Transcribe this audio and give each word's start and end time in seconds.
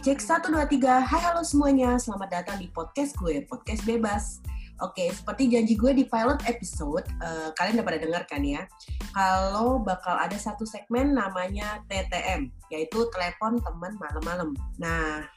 cek 0.00 0.16
1, 0.16 0.48
2, 0.48 0.80
3. 0.80 1.04
Hai 1.04 1.20
halo 1.28 1.44
semuanya, 1.44 2.00
selamat 2.00 2.32
datang 2.32 2.56
di 2.56 2.72
podcast 2.72 3.12
gue, 3.20 3.44
podcast 3.44 3.84
bebas. 3.84 4.40
Oke, 4.80 5.12
seperti 5.12 5.52
janji 5.52 5.76
gue 5.76 5.92
di 5.92 6.08
pilot 6.08 6.40
episode, 6.48 7.04
uh, 7.20 7.52
kalian 7.52 7.76
udah 7.76 7.84
pada 7.84 8.00
dengar 8.00 8.24
kan 8.24 8.40
ya, 8.40 8.64
kalau 9.12 9.76
bakal 9.76 10.16
ada 10.16 10.32
satu 10.40 10.64
segmen 10.64 11.12
namanya 11.12 11.84
TTM, 11.92 12.48
yaitu 12.72 13.12
telepon 13.12 13.60
teman 13.60 13.92
malam-malam. 14.00 14.56
Nah, 14.80 15.28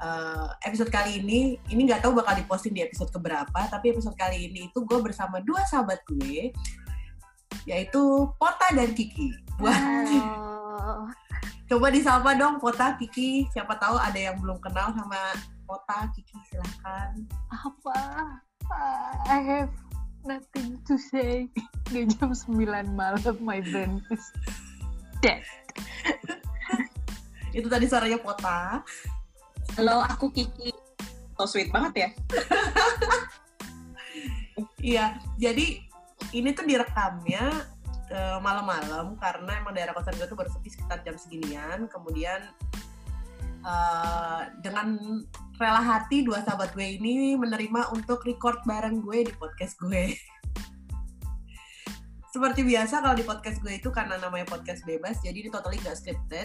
uh, 0.00 0.48
episode 0.64 0.88
kali 0.88 1.20
ini, 1.20 1.60
ini 1.68 1.84
nggak 1.84 2.00
tahu 2.00 2.16
bakal 2.16 2.40
diposting 2.40 2.72
di 2.72 2.80
episode 2.88 3.12
keberapa, 3.12 3.68
tapi 3.68 3.92
episode 3.92 4.16
kali 4.16 4.48
ini 4.48 4.72
itu 4.72 4.80
gue 4.80 4.96
bersama 5.04 5.44
dua 5.44 5.60
sahabat 5.68 6.00
gue, 6.08 6.56
yaitu 7.68 8.02
Pota 8.40 8.72
dan 8.72 8.96
Kiki. 8.96 9.28
Wah, 9.60 11.04
Coba 11.66 11.90
disapa 11.90 12.38
dong 12.38 12.62
Pota, 12.62 12.94
Kiki. 12.94 13.50
Siapa 13.50 13.74
tahu 13.74 13.98
ada 13.98 14.14
yang 14.14 14.38
belum 14.38 14.62
kenal 14.62 14.94
sama 14.94 15.34
Pota, 15.66 16.06
Kiki. 16.14 16.38
Silahkan. 16.46 17.26
Apa? 17.50 17.98
I 19.26 19.38
have 19.42 19.74
nothing 20.22 20.78
to 20.86 20.94
say. 20.94 21.50
Di 21.90 22.06
jam 22.06 22.30
9 22.30 22.54
malam, 22.94 23.34
my 23.42 23.58
brain 23.58 23.98
is 24.14 24.24
dead. 25.18 25.42
Itu 27.56 27.66
tadi 27.66 27.90
suaranya 27.90 28.22
Pota. 28.22 28.86
Halo, 29.74 30.06
aku 30.06 30.30
Kiki. 30.30 30.70
So 31.34 31.50
sweet 31.50 31.74
banget 31.74 31.92
ya. 32.06 32.08
Iya, 34.80 35.20
jadi 35.36 35.82
ini 36.32 36.48
tuh 36.54 36.64
direkamnya 36.64 37.50
uh, 38.12 38.38
malam-malam 38.42 39.16
karena 39.18 39.58
emang 39.58 39.74
daerah 39.74 39.94
kosan 39.96 40.14
gue 40.18 40.28
tuh 40.28 40.38
baru 40.38 40.50
sepi 40.52 40.70
sekitar 40.70 41.02
jam 41.02 41.16
seginian. 41.18 41.88
Kemudian 41.90 42.46
uh, 43.66 44.42
dengan 44.60 44.98
rela 45.56 45.80
hati 45.80 46.22
dua 46.22 46.44
sahabat 46.44 46.76
gue 46.76 47.00
ini 47.00 47.34
menerima 47.34 47.90
untuk 47.96 48.22
record 48.26 48.60
bareng 48.68 49.02
gue 49.02 49.30
di 49.30 49.32
podcast 49.34 49.80
gue. 49.80 50.12
Seperti 52.36 52.68
biasa 52.68 53.00
kalau 53.00 53.16
di 53.16 53.24
podcast 53.24 53.64
gue 53.64 53.80
itu 53.80 53.88
karena 53.88 54.20
namanya 54.20 54.44
podcast 54.44 54.84
bebas 54.84 55.24
jadi 55.24 55.40
ini 55.40 55.48
totally 55.48 55.80
gak 55.80 55.96
scripted 55.96 56.44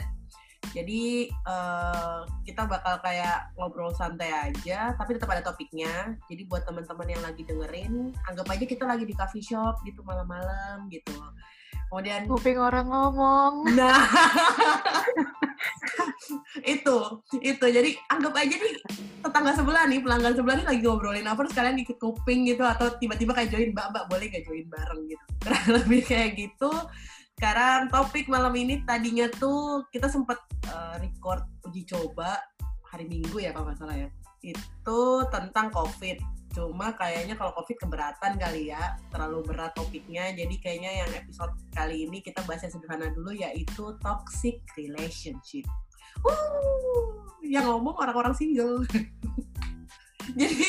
jadi 0.72 1.28
uh, 1.50 2.23
kita 2.48 2.64
bakal 2.70 3.02
kayak 3.04 3.52
ngobrol 3.59 3.92
santai 3.92 4.31
aja, 4.31 4.95
tapi 4.95 5.18
tetap 5.18 5.34
ada 5.34 5.44
topiknya. 5.44 6.16
Jadi 6.31 6.48
buat 6.48 6.64
teman-teman 6.64 7.08
yang 7.12 7.23
lagi 7.26 7.44
dengerin, 7.44 8.16
anggap 8.30 8.48
aja 8.48 8.66
kita 8.70 8.84
lagi 8.88 9.03
di 9.03 9.18
coffee 9.18 9.44
shop 9.44 9.84
gitu 9.84 10.00
malam-malam 10.06 10.88
gitu. 10.88 11.12
Kemudian 11.92 12.23
kuping 12.23 12.56
orang 12.56 12.88
ngomong. 12.88 13.68
Nah, 13.76 14.00
itu, 16.64 16.98
itu. 17.44 17.66
Jadi 17.68 18.00
anggap 18.08 18.31
aja 18.31 18.56
nih 18.56 18.75
tetangga 19.20 19.52
sebelah 19.52 19.84
nih, 19.92 20.00
pelanggan 20.00 20.34
sebelah 20.40 20.56
nih 20.56 20.68
lagi 20.72 20.81
ngobrolin 20.88 21.28
apa, 21.28 21.44
terus 21.44 21.52
kalian 21.52 21.75
dikit 21.84 22.00
kuping 22.00 22.48
gitu, 22.48 22.64
atau 22.64 22.96
tiba-tiba 22.96 23.36
kayak 23.36 23.52
join, 23.52 23.75
mbak, 23.75 23.92
mbak 23.92 24.08
boleh 24.08 24.25
gak 24.31 24.48
join 24.48 24.64
bareng 24.72 25.02
gitu. 25.03 25.25
Kurang 25.44 25.68
lebih 25.68 26.02
kayak 26.08 26.31
gitu. 26.40 26.72
Sekarang 27.42 27.89
topik 27.89 28.30
malam 28.30 28.53
ini 28.53 28.86
tadinya 28.86 29.25
tuh 29.34 29.89
kita 29.89 30.06
sempat 30.06 30.38
uh, 30.70 31.02
record 31.02 31.42
uji 31.66 31.89
coba 31.89 32.38
hari 32.86 33.09
Minggu 33.09 33.42
ya 33.42 33.50
kalau 33.50 33.73
nggak 33.73 33.97
ya. 33.97 34.09
Itu 34.45 35.25
tentang 35.34 35.73
COVID 35.73 36.22
Cuma 36.52 36.92
kayaknya 37.00 37.39
kalau 37.39 37.56
COVID 37.56 37.88
keberatan 37.88 38.36
kali 38.36 38.75
ya, 38.75 39.00
terlalu 39.08 39.39
berat 39.47 39.72
topiknya. 39.72 40.36
Jadi 40.36 40.59
kayaknya 40.59 40.92
yang 41.03 41.12
episode 41.16 41.56
kali 41.72 42.03
ini 42.06 42.19
kita 42.19 42.44
bahas 42.44 42.67
yang 42.67 42.75
sederhana 42.75 43.08
dulu 43.16 43.31
yaitu 43.31 43.95
toxic 44.03 44.59
relationship. 44.75 45.64
Uh, 46.28 47.23
yang 47.39 47.66
ngomong 47.72 47.95
orang-orang 47.95 48.36
single. 48.36 48.84
jadi 50.42 50.68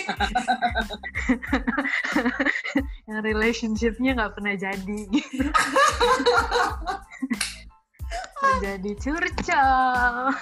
yang 3.11 3.21
relationshipnya 3.23 4.19
nggak 4.19 4.35
pernah 4.35 4.55
jadi 4.59 4.99
gitu. 5.11 5.43
jadi 8.65 8.91
curcol 8.99 10.35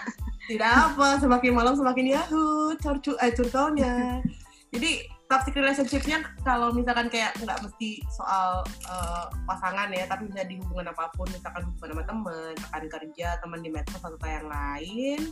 tidak 0.50 0.72
apa 0.72 1.06
semakin 1.22 1.52
malam 1.54 1.74
semakin 1.78 2.16
yahoo 2.16 2.74
curcol 2.80 3.16
eh 3.22 3.32
curcolnya 3.32 4.24
jadi 4.70 5.04
toxic 5.30 5.54
relationship-nya 5.54 6.26
kalau 6.42 6.74
misalkan 6.74 7.06
kayak 7.06 7.38
nggak 7.38 7.62
mesti 7.62 8.02
soal 8.10 8.66
uh, 8.90 9.30
pasangan 9.46 9.94
ya, 9.94 10.10
tapi 10.10 10.26
bisa 10.26 10.42
di 10.42 10.58
hubungan 10.58 10.90
apa 10.90 11.06
pun, 11.14 11.30
misalkan 11.30 11.70
hubungan 11.70 11.94
sama 11.94 12.04
teman, 12.10 12.54
rekan 12.58 12.84
kerja, 12.90 13.38
teman 13.38 13.62
di 13.62 13.70
medsos 13.70 14.02
atau 14.02 14.18
yang 14.26 14.50
lain. 14.50 15.30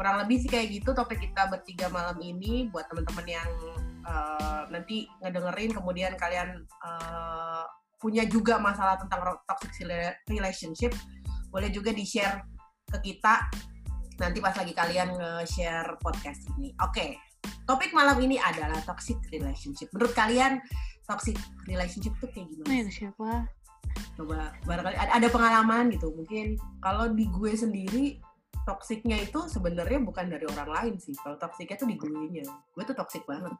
Kurang 0.00 0.24
lebih 0.24 0.40
sih 0.40 0.48
kayak 0.48 0.80
gitu 0.80 0.96
topik 0.96 1.20
kita 1.20 1.52
bertiga 1.52 1.92
malam 1.92 2.16
ini 2.24 2.72
buat 2.72 2.88
teman-teman 2.88 3.26
yang 3.28 3.50
uh, 4.08 4.64
nanti 4.72 5.04
ngedengerin 5.20 5.76
kemudian 5.76 6.16
kalian 6.16 6.64
uh, 6.80 7.68
punya 8.00 8.24
juga 8.24 8.56
masalah 8.56 8.96
tentang 8.96 9.20
toxic 9.44 9.84
relationship, 10.24 10.96
boleh 11.52 11.68
juga 11.68 11.92
di-share 11.92 12.40
ke 12.88 13.12
kita 13.12 13.44
nanti 14.16 14.40
pas 14.40 14.56
lagi 14.56 14.72
kalian 14.72 15.20
nge-share 15.20 16.00
podcast 16.00 16.48
ini. 16.56 16.72
Oke. 16.80 16.96
Okay 16.96 17.10
topik 17.70 17.94
malam 17.94 18.18
ini 18.18 18.36
adalah 18.42 18.82
toxic 18.82 19.16
relationship. 19.30 19.86
Menurut 19.94 20.10
kalian 20.18 20.58
toxic 21.06 21.38
relationship 21.70 22.10
itu 22.18 22.26
kayak 22.34 22.46
gimana? 22.50 22.66
Nah, 22.66 22.90
siapa? 22.90 23.30
Coba 24.18 24.38
barangkali 24.66 24.96
ada, 24.98 25.12
ada 25.14 25.28
pengalaman 25.30 25.84
gitu. 25.94 26.10
Mungkin 26.10 26.58
kalau 26.82 27.14
di 27.14 27.30
gue 27.30 27.52
sendiri 27.54 28.18
toksiknya 28.64 29.16
itu 29.20 29.40
sebenarnya 29.48 30.00
bukan 30.02 30.26
dari 30.28 30.44
orang 30.46 30.70
lain 30.70 30.94
sih. 31.00 31.16
Kalau 31.20 31.36
toksiknya 31.40 31.76
tuh 31.80 31.88
di 31.88 31.96
gue 31.96 32.10
nya. 32.30 32.44
Gue 32.76 32.84
tuh 32.84 32.96
toksik 32.96 33.24
banget. 33.24 33.52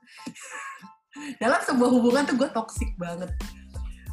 Dalam 1.42 1.60
sebuah 1.66 1.90
hubungan 1.90 2.22
tuh 2.28 2.36
gue 2.38 2.50
toksik 2.52 2.90
banget. 3.00 3.30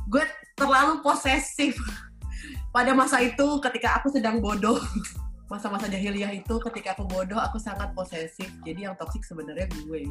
Gue 0.08 0.24
terlalu 0.58 1.04
posesif. 1.04 1.78
Pada 2.76 2.94
masa 2.94 3.22
itu 3.24 3.60
ketika 3.64 3.98
aku 4.02 4.14
sedang 4.14 4.40
bodoh 4.40 4.78
masa-masa 5.52 5.88
jahiliyah 5.88 6.36
itu 6.36 6.60
ketika 6.70 6.94
aku 6.94 7.08
bodoh 7.08 7.40
aku 7.40 7.56
sangat 7.56 7.96
posesif 7.96 8.52
jadi 8.68 8.92
yang 8.92 8.96
toksik 9.00 9.24
sebenarnya 9.24 9.66
gue 9.72 10.04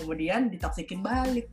kemudian 0.00 0.48
ditoksikin 0.48 1.04
balik 1.04 1.52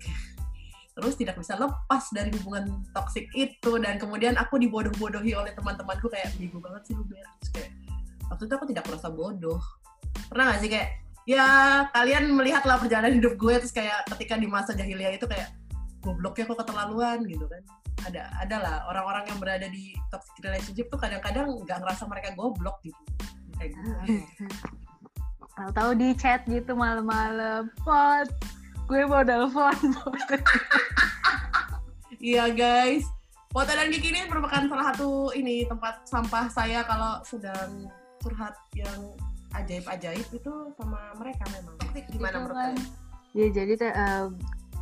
terus 0.98 1.14
tidak 1.14 1.38
bisa 1.38 1.54
lepas 1.60 2.10
dari 2.10 2.34
hubungan 2.42 2.82
toksik 2.90 3.30
itu 3.38 3.72
dan 3.78 4.02
kemudian 4.02 4.34
aku 4.34 4.58
dibodoh-bodohi 4.58 5.36
oleh 5.38 5.54
teman-temanku 5.54 6.10
kayak 6.10 6.34
bego 6.42 6.58
banget 6.58 6.90
sih 6.90 6.94
lu 6.98 7.06
kayak 7.06 7.70
waktu 8.32 8.44
itu 8.48 8.54
aku 8.54 8.66
tidak 8.70 8.84
merasa 8.88 9.08
bodoh. 9.12 9.62
Pernah 10.28 10.56
gak 10.56 10.60
sih 10.64 10.70
kayak 10.72 10.90
ya 11.28 11.46
kalian 11.92 12.32
melihatlah 12.32 12.80
perjalanan 12.80 13.20
hidup 13.20 13.36
gue 13.36 13.54
terus 13.60 13.76
kayak 13.76 14.08
ketika 14.16 14.40
di 14.40 14.48
masa 14.48 14.72
jahiliyah 14.72 15.20
itu 15.20 15.28
kayak 15.28 15.52
gobloknya 16.00 16.48
kok 16.48 16.60
keterlaluan 16.64 17.20
gitu 17.28 17.46
kan. 17.48 17.64
Ada 18.08 18.30
adalah 18.40 18.88
orang-orang 18.88 19.36
yang 19.36 19.40
berada 19.42 19.68
di 19.68 19.92
toxic 20.14 20.38
relationship 20.40 20.88
tuh 20.88 21.00
kadang-kadang 21.02 21.52
nggak 21.68 21.84
ngerasa 21.84 22.04
mereka 22.08 22.32
goblok 22.38 22.80
gitu. 22.86 23.02
Kayak 23.58 23.74
gue 25.58 25.72
tahu 25.74 25.92
di 25.98 26.14
chat 26.14 26.46
gitu 26.46 26.78
malam-malam 26.78 27.66
pot 27.82 28.30
gue 28.88 29.04
mau 29.04 29.26
telepon 29.26 29.74
iya 32.24 32.48
guys. 32.48 33.04
Foto 33.52 33.74
dan 33.74 33.90
Kiki 33.90 34.14
ini 34.14 34.22
merupakan 34.30 34.70
salah 34.70 34.94
satu 34.94 35.34
ini 35.34 35.66
tempat 35.66 36.06
sampah 36.06 36.46
saya 36.52 36.86
kalau 36.86 37.20
sedang 37.26 37.90
curhat 38.24 38.56
yang 38.74 39.16
ajaib-ajaib 39.56 40.28
itu 40.32 40.54
sama 40.76 41.16
mereka 41.18 41.44
memang. 41.54 41.76
Gimana 42.12 42.36
menurut 42.44 42.58
kan. 42.58 42.76
kalian? 42.76 42.78
Ya 43.36 43.48
jadi 43.54 43.74
uh, 43.94 44.28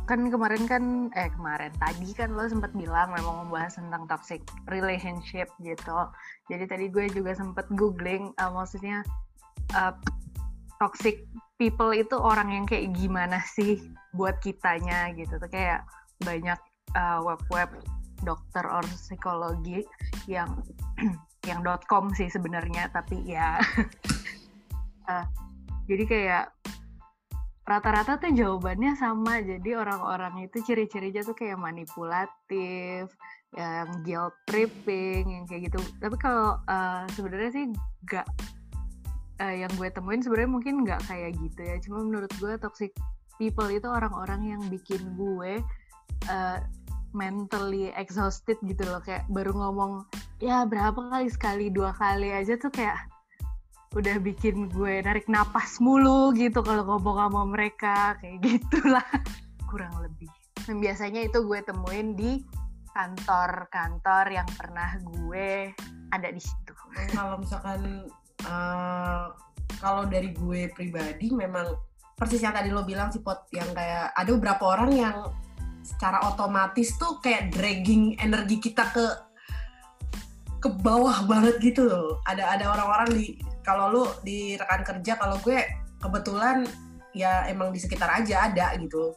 kan 0.06 0.30
kemarin 0.30 0.64
kan 0.70 0.84
eh 1.18 1.26
kemarin 1.34 1.74
tadi 1.82 2.14
kan 2.14 2.30
lo 2.30 2.46
sempat 2.46 2.70
bilang 2.78 3.10
memang 3.10 3.46
membahas 3.46 3.74
tentang 3.74 4.06
toxic 4.06 4.38
relationship 4.70 5.50
gitu 5.58 5.98
jadi 6.46 6.62
tadi 6.70 6.86
gue 6.86 7.10
juga 7.10 7.34
sempat 7.34 7.66
googling 7.74 8.30
uh, 8.38 8.54
maksudnya 8.54 9.02
uh, 9.74 9.90
toxic 10.78 11.26
people 11.58 11.90
itu 11.90 12.14
orang 12.14 12.54
yang 12.54 12.64
kayak 12.70 12.94
gimana 12.94 13.42
sih 13.42 13.82
buat 14.14 14.38
kitanya 14.38 15.10
gitu 15.18 15.42
tuh 15.42 15.50
kayak 15.50 15.82
banyak 16.22 16.58
uh, 16.94 17.18
web-web 17.26 17.74
dokter 18.22 18.62
or 18.62 18.86
psikologi 18.94 19.82
yang 20.30 20.62
yang 21.46 21.62
.com 21.86 22.10
sih 22.12 22.26
sebenarnya 22.28 22.90
tapi 22.90 23.22
ya. 23.24 23.62
Uh, 25.06 25.24
jadi 25.88 26.04
kayak 26.04 26.44
rata-rata 27.66 28.18
tuh 28.22 28.32
jawabannya 28.34 28.94
sama. 28.94 29.42
Jadi 29.42 29.74
orang-orang 29.74 30.46
itu 30.46 30.62
ciri-cirinya 30.62 31.26
tuh 31.26 31.34
kayak 31.34 31.58
manipulatif 31.58 33.10
yang 33.54 33.88
guilt 34.06 34.34
tripping 34.46 35.26
yang 35.26 35.44
kayak 35.46 35.70
gitu. 35.70 35.78
Tapi 35.98 36.16
kalau 36.18 36.58
uh, 36.70 37.06
sebenarnya 37.14 37.50
sih 37.50 37.64
gak 38.06 38.26
uh, 39.42 39.54
yang 39.54 39.70
gue 39.74 39.88
temuin 39.90 40.22
sebenarnya 40.22 40.50
mungkin 40.50 40.74
nggak 40.86 41.02
kayak 41.10 41.34
gitu 41.38 41.60
ya. 41.62 41.76
Cuma 41.82 42.06
menurut 42.06 42.30
gue 42.38 42.54
toxic 42.62 42.94
people 43.36 43.68
itu 43.68 43.86
orang-orang 43.90 44.56
yang 44.56 44.62
bikin 44.70 45.02
gue 45.18 45.60
uh, 46.30 46.58
mentally 47.16 47.88
exhausted 47.96 48.60
gitu 48.60 48.84
loh 48.84 49.00
kayak 49.00 49.24
baru 49.32 49.56
ngomong 49.56 50.04
ya 50.36 50.68
berapa 50.68 51.00
kali 51.08 51.32
sekali 51.32 51.72
dua 51.72 51.96
kali 51.96 52.28
aja 52.28 52.60
tuh 52.60 52.68
kayak 52.68 53.08
udah 53.96 54.20
bikin 54.20 54.68
gue 54.68 55.00
narik 55.00 55.24
napas 55.24 55.80
mulu 55.80 56.36
gitu 56.36 56.60
kalau 56.60 56.84
ngomong 56.84 57.16
sama 57.16 57.42
mereka 57.48 58.20
kayak 58.20 58.44
gitulah. 58.44 59.08
Kurang 59.72 59.96
lebih. 60.04 60.28
Dan 60.68 60.84
biasanya 60.84 61.24
itu 61.24 61.40
gue 61.48 61.64
temuin 61.64 62.12
di 62.12 62.44
kantor-kantor 62.92 64.24
yang 64.28 64.48
pernah 64.52 65.00
gue 65.00 65.72
ada 66.12 66.28
di 66.28 66.40
situ. 66.40 66.72
Kalau 67.16 67.40
misalkan 67.40 68.04
uh, 68.44 69.32
kalau 69.80 70.04
dari 70.04 70.36
gue 70.36 70.68
pribadi 70.76 71.32
memang 71.32 71.76
persis 72.16 72.40
yang 72.44 72.52
tadi 72.56 72.72
lo 72.72 72.84
bilang 72.84 73.12
sih 73.12 73.20
pot 73.20 73.48
yang 73.52 73.68
kayak 73.72 74.12
ada 74.16 74.30
beberapa 74.36 74.76
orang 74.76 74.90
yang 74.92 75.16
secara 75.86 76.18
otomatis 76.26 76.98
tuh 76.98 77.22
kayak 77.22 77.54
dragging 77.54 78.18
energi 78.18 78.58
kita 78.58 78.90
ke 78.90 79.06
ke 80.58 80.68
bawah 80.82 81.22
banget 81.30 81.62
gitu 81.62 81.86
loh. 81.86 82.18
Ada 82.26 82.58
ada 82.58 82.74
orang-orang 82.74 83.14
di 83.14 83.26
kalau 83.62 83.94
lu 83.94 84.04
di 84.26 84.58
rekan 84.58 84.82
kerja 84.82 85.14
kalau 85.14 85.38
gue 85.38 85.62
kebetulan 86.02 86.66
ya 87.14 87.46
emang 87.46 87.70
di 87.70 87.78
sekitar 87.78 88.10
aja 88.10 88.50
ada 88.50 88.74
gitu. 88.74 89.14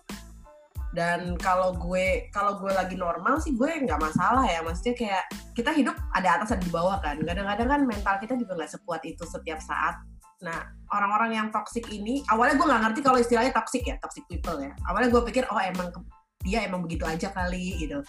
Dan 0.90 1.38
kalau 1.38 1.78
gue 1.78 2.30
kalau 2.34 2.58
gue 2.58 2.74
lagi 2.74 2.98
normal 2.98 3.42
sih 3.42 3.54
gue 3.58 3.66
nggak 3.66 3.98
masalah 3.98 4.46
ya. 4.46 4.62
Maksudnya 4.62 4.94
kayak 4.94 5.24
kita 5.58 5.74
hidup 5.74 5.98
ada 6.14 6.38
atas 6.38 6.54
dan 6.54 6.62
di 6.62 6.70
bawah 6.70 7.02
kan. 7.02 7.18
Kadang-kadang 7.22 7.68
kan 7.70 7.82
mental 7.86 8.16
kita 8.22 8.34
juga 8.38 8.58
nggak 8.58 8.72
sekuat 8.78 9.02
itu 9.06 9.26
setiap 9.26 9.62
saat. 9.62 10.02
Nah 10.46 10.70
orang-orang 10.94 11.34
yang 11.34 11.48
toxic 11.50 11.86
ini 11.90 12.26
awalnya 12.30 12.58
gue 12.58 12.68
nggak 12.70 12.82
ngerti 12.90 13.00
kalau 13.06 13.18
istilahnya 13.22 13.54
toxic 13.54 13.86
ya 13.86 13.98
toxic 14.02 14.26
people 14.30 14.58
ya. 14.62 14.74
Awalnya 14.90 15.10
gue 15.14 15.22
pikir 15.30 15.46
oh 15.50 15.62
emang 15.62 15.94
dia 16.40 16.64
emang 16.64 16.88
begitu 16.88 17.04
aja 17.04 17.28
kali 17.36 17.76
gitu. 17.84 18.00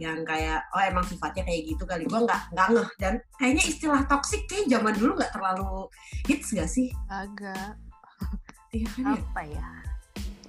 Yang 0.00 0.24
kayak 0.24 0.64
oh 0.72 0.80
emang 0.80 1.04
sifatnya 1.04 1.44
kayak 1.44 1.62
gitu 1.68 1.84
kali. 1.84 2.08
Gue 2.08 2.20
nggak 2.24 2.56
nggak 2.56 2.68
ngeh. 2.72 2.88
Dan 2.96 3.14
kayaknya 3.36 3.64
istilah 3.68 4.02
toxic 4.08 4.48
kayak 4.48 4.66
zaman 4.72 4.96
dulu 4.96 5.12
nggak 5.20 5.32
terlalu 5.32 5.92
hits 6.24 6.56
gak 6.56 6.70
sih? 6.70 6.88
Agak. 7.12 7.76
Iya 8.76 8.92
kan 8.92 9.04
ya? 9.08 9.12
apa 9.16 9.42
ya? 9.46 9.68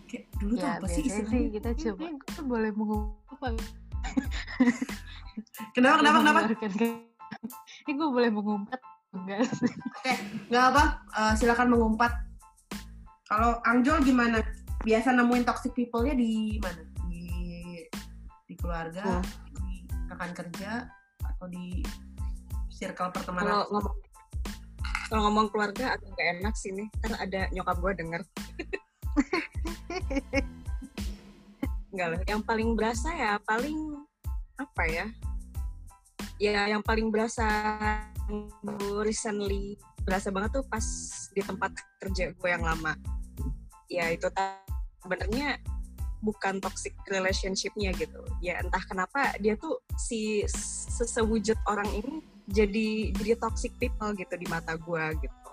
Kayak 0.09 0.25
dulu 0.41 0.53
tuh 0.57 0.68
ya 0.68 0.74
apa 0.81 0.88
sih 0.89 1.03
istilahnya? 1.06 1.31
sih 1.31 1.44
kita 1.53 1.69
coba 1.79 2.06
kita 2.27 2.41
boleh 2.44 2.71
mengumpat 2.75 3.53
kenapa 5.77 5.95
kenapa 6.01 6.18
kenapa? 6.25 6.39
ini 7.88 7.91
gue 7.94 8.09
boleh 8.09 8.29
mengumpat 8.33 8.79
enggak 9.15 9.47
sih? 9.53 9.71
Nggak 10.51 10.65
apa 10.75 10.83
eh, 11.13 11.33
silakan 11.39 11.71
mengumpat. 11.71 12.12
Kalau 13.31 13.63
Angjol 13.63 14.03
gimana? 14.03 14.44
Biasa 14.83 15.15
nemuin 15.15 15.47
toxic 15.47 15.71
people-nya 15.71 16.15
di 16.18 16.59
mana 16.59 16.97
keluarga 18.59 19.21
Hmm. 19.21 19.24
di 19.54 19.86
rekan 20.07 20.31
kerja 20.33 20.88
atau 21.24 21.45
di 21.50 21.83
circle 22.74 23.09
Kalau 23.09 23.13
pertemanan 23.13 23.54
ngomong 23.74 23.95
kalau 25.07 25.31
ngomong 25.31 25.48
keluarga 25.56 25.95
agak 25.95 26.12
gak 26.19 26.30
enak 26.36 26.51
sih 26.59 26.75
nih, 26.75 26.83
karena 27.00 27.18
ada 27.24 27.42
nyokap 27.56 27.80
gue 27.80 27.94
denger. 27.95 28.21
Enggak 31.95 32.07
lah, 32.12 32.21
yang 32.27 32.44
paling 32.44 32.75
berasa 32.75 33.07
ya 33.15 33.39
paling 33.48 34.04
apa 34.60 34.83
ya? 34.92 35.07
Ya 36.38 36.68
yang 36.68 36.83
paling 36.83 37.07
berasa 37.07 37.48
recently 39.00 39.80
berasa 40.03 40.27
banget 40.27 40.60
tuh 40.60 40.65
pas 40.68 40.83
di 41.31 41.39
tempat 41.39 41.71
kerja 42.03 42.36
gue 42.36 42.50
yang 42.51 42.68
lama. 42.68 42.92
Ya 43.88 44.12
itu 44.12 44.27
sebenarnya 45.00 45.56
bukan 46.27 46.59
toxic 46.59 46.91
relationship-nya 47.07 47.95
gitu. 47.95 48.19
Ya 48.44 48.59
entah 48.59 48.83
kenapa 48.83 49.39
dia 49.39 49.56
tuh 49.56 49.79
si 49.95 50.44
sesewujud 50.91 51.56
orang 51.71 51.88
ini 51.95 52.19
jadi 52.51 53.15
jadi 53.15 53.39
toxic 53.39 53.71
people 53.79 54.12
gitu 54.19 54.35
di 54.35 54.47
mata 54.51 54.75
gue 54.75 55.06
gitu. 55.24 55.51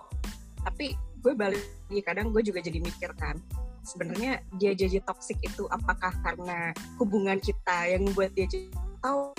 Tapi 0.67 0.99
gue 1.23 1.33
balik 1.33 1.63
kadang 2.03 2.35
gue 2.35 2.43
juga 2.43 2.59
jadi 2.59 2.83
mikir 2.83 3.15
kan 3.15 3.39
sebenarnya 3.85 4.41
dia 4.57 4.73
jadi 4.73 4.99
toxic 5.05 5.37
itu 5.45 5.69
apakah 5.69 6.11
karena 6.25 6.73
hubungan 6.97 7.37
kita 7.37 7.89
yang 7.89 8.05
membuat 8.09 8.33
dia 8.33 8.49
jadi 8.49 8.69
tahu 9.01 9.33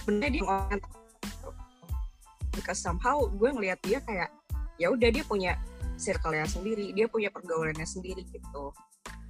sebenarnya 0.00 0.30
dia 0.40 0.44
orang 0.46 0.80
because 2.54 2.80
somehow 2.82 3.26
gue 3.26 3.50
ngelihat 3.50 3.78
dia 3.82 3.98
kayak 4.02 4.30
ya 4.78 4.88
udah 4.90 5.10
dia 5.12 5.22
punya 5.26 5.58
circle-nya 6.00 6.46
sendiri 6.48 6.90
dia 6.96 7.06
punya 7.06 7.28
pergaulannya 7.28 7.84
sendiri 7.84 8.24
gitu 8.30 8.72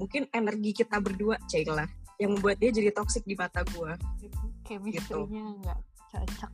mungkin 0.01 0.25
energi 0.33 0.81
kita 0.81 0.97
berdua 0.97 1.37
Cailah 1.45 1.85
yang 2.17 2.33
membuat 2.37 2.57
dia 2.57 2.73
jadi 2.73 2.89
toxic 2.97 3.29
di 3.29 3.37
mata 3.37 3.61
gue 3.69 3.93
chemistry-nya 4.65 5.45
nggak 5.61 5.79
cocok. 6.11 6.53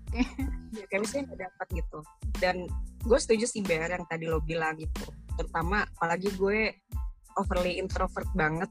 Ya 0.75 0.85
chemistry 0.91 1.25
nggak 1.25 1.41
dapat 1.47 1.67
gitu. 1.79 1.99
Dan 2.37 2.67
gue 3.07 3.19
setuju 3.19 3.47
sih 3.49 3.63
Ber 3.63 3.89
yang 3.89 4.05
tadi 4.05 4.27
lo 4.27 4.43
bilang 4.43 4.77
gitu. 4.77 5.09
Terutama 5.39 5.87
apalagi 5.97 6.33
gue 6.35 6.75
overly 7.39 7.79
introvert 7.81 8.29
banget. 8.37 8.69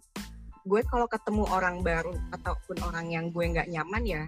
Gue 0.66 0.81
kalau 0.86 1.06
ketemu 1.06 1.45
orang 1.50 1.81
baru 1.86 2.13
ataupun 2.33 2.81
orang 2.86 3.13
yang 3.13 3.30
gue 3.30 3.44
nggak 3.44 3.69
nyaman 3.69 4.04
ya 4.06 4.24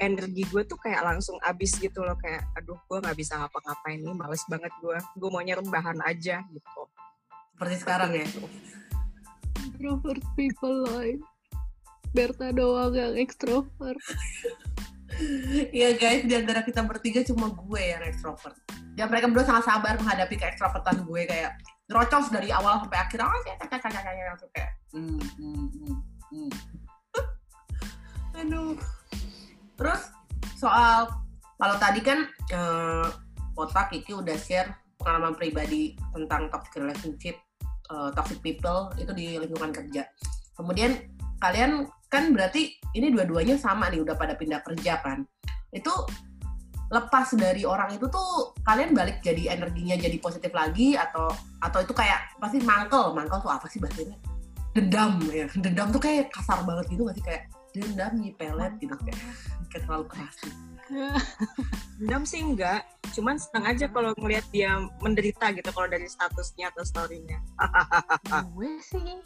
energi 0.00 0.48
gue 0.48 0.64
tuh 0.64 0.80
kayak 0.80 1.04
langsung 1.04 1.36
abis 1.44 1.78
gitu 1.78 2.02
loh. 2.02 2.16
Kayak 2.18 2.48
aduh 2.56 2.78
gue 2.88 2.98
nggak 2.98 3.18
bisa 3.18 3.38
ngapa-ngapain 3.38 4.00
nih 4.02 4.14
males 4.14 4.42
banget 4.50 4.72
gue 4.82 4.98
gue 4.98 5.28
maunya 5.30 5.54
rebahan 5.58 5.98
aja 6.06 6.42
gitu. 6.48 6.82
Seperti 7.54 7.76
sekarang 7.76 8.10
ya 8.16 8.26
introvert 9.80 10.20
people 10.36 10.84
lain 10.92 11.24
Berta 12.12 12.52
doang 12.52 12.92
yang 12.92 13.16
extrovert 13.16 13.96
Iya 15.72 15.96
guys, 16.00 16.24
di 16.24 16.32
antara 16.36 16.64
kita 16.64 16.80
bertiga 16.84 17.20
cuma 17.28 17.52
gue 17.52 17.82
yang 17.82 18.00
ekstrovert. 18.08 18.56
Dan 18.96 19.12
mereka 19.12 19.28
berdua 19.28 19.52
sangat 19.52 19.68
sabar 19.68 19.94
menghadapi 20.00 20.32
keekstrovertan 20.32 21.04
gue 21.04 21.22
kayak 21.28 21.60
rocos 21.92 22.32
dari 22.32 22.48
awal 22.48 22.80
sampai 22.80 23.04
akhir. 23.04 23.20
Oh, 23.20 23.28
saya 23.44 23.68
kayak 23.68 23.84
kayak 23.84 24.00
kayak 24.00 24.24
langsung 24.32 24.50
kayak. 24.56 24.72
Hmm, 24.96 25.20
hmm, 25.20 25.66
hmm, 25.76 25.96
hmm. 26.32 26.50
Aduh. 28.40 28.80
Terus 29.76 30.00
soal 30.56 31.12
kalau 31.60 31.76
tadi 31.76 32.00
kan 32.00 32.24
eh, 32.48 33.06
Kota 33.52 33.92
Kiki 33.92 34.16
udah 34.16 34.40
share 34.40 34.72
pengalaman 34.96 35.36
pribadi 35.36 36.00
tentang 36.16 36.48
toxic 36.48 36.80
relationship, 36.80 37.36
eh, 37.90 38.10
toxic 38.14 38.38
people 38.40 38.94
itu 38.96 39.10
di 39.12 39.36
lingkungan 39.36 39.74
kerja. 39.74 40.06
Kemudian 40.54 40.96
kalian 41.42 41.88
kan 42.10 42.34
berarti 42.34 42.78
ini 42.94 43.10
dua-duanya 43.14 43.58
sama 43.58 43.90
nih 43.90 44.02
udah 44.02 44.14
pada 44.18 44.34
pindah 44.34 44.62
kerja 44.62 45.02
kan. 45.02 45.26
Itu 45.70 45.92
lepas 46.90 47.38
dari 47.38 47.62
orang 47.62 47.94
itu 47.94 48.10
tuh 48.10 48.50
kalian 48.66 48.90
balik 48.90 49.22
jadi 49.22 49.54
energinya 49.54 49.94
jadi 49.94 50.18
positif 50.18 50.50
lagi 50.50 50.98
atau 50.98 51.30
atau 51.62 51.78
itu 51.86 51.94
kayak 51.94 52.34
pasti 52.42 52.58
mangkel 52.66 53.14
mangkel 53.14 53.38
tuh 53.38 53.54
apa 53.54 53.70
sih 53.70 53.78
bahasanya 53.78 54.18
dendam 54.74 55.22
ya 55.30 55.46
dendam 55.54 55.94
tuh 55.94 56.02
kayak 56.02 56.34
kasar 56.34 56.66
banget 56.66 56.90
gitu 56.90 57.06
sih 57.14 57.22
kayak 57.22 57.46
dendam 57.70 58.12
nyipelet 58.18 58.72
gitu 58.82 58.94
kayak, 58.98 59.18
kayak 59.70 59.82
terlalu 59.86 60.06
keras. 60.10 60.36
Dendam 62.02 62.26
sih 62.26 62.42
enggak 62.42 62.82
cuman 63.10 63.38
senang 63.38 63.74
aja 63.74 63.86
kalau 63.90 64.14
ngelihat 64.18 64.46
dia 64.54 64.78
menderita 65.02 65.50
gitu 65.54 65.70
kalau 65.74 65.86
dari 65.90 66.06
statusnya 66.06 66.70
atau 66.74 66.82
storynya. 66.86 67.38
Gue 68.54 68.78
sih 68.82 69.18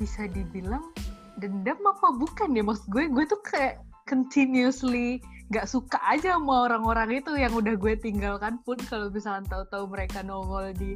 bisa 0.00 0.24
dibilang 0.28 0.92
dendam 1.36 1.80
apa 1.84 2.16
bukan 2.16 2.56
ya? 2.56 2.64
Maksud 2.64 2.88
gue 2.88 3.04
gue 3.12 3.24
tuh 3.28 3.40
kayak 3.44 3.80
continuously 4.08 5.20
nggak 5.52 5.68
suka 5.68 5.98
aja 6.06 6.38
sama 6.38 6.70
orang-orang 6.70 7.20
itu 7.20 7.34
yang 7.36 7.52
udah 7.52 7.74
gue 7.74 7.94
tinggalkan 7.98 8.62
pun 8.64 8.78
kalau 8.86 9.10
misalnya 9.10 9.44
tahu-tahu 9.50 9.90
mereka 9.90 10.22
nongol 10.22 10.72
di 10.76 10.94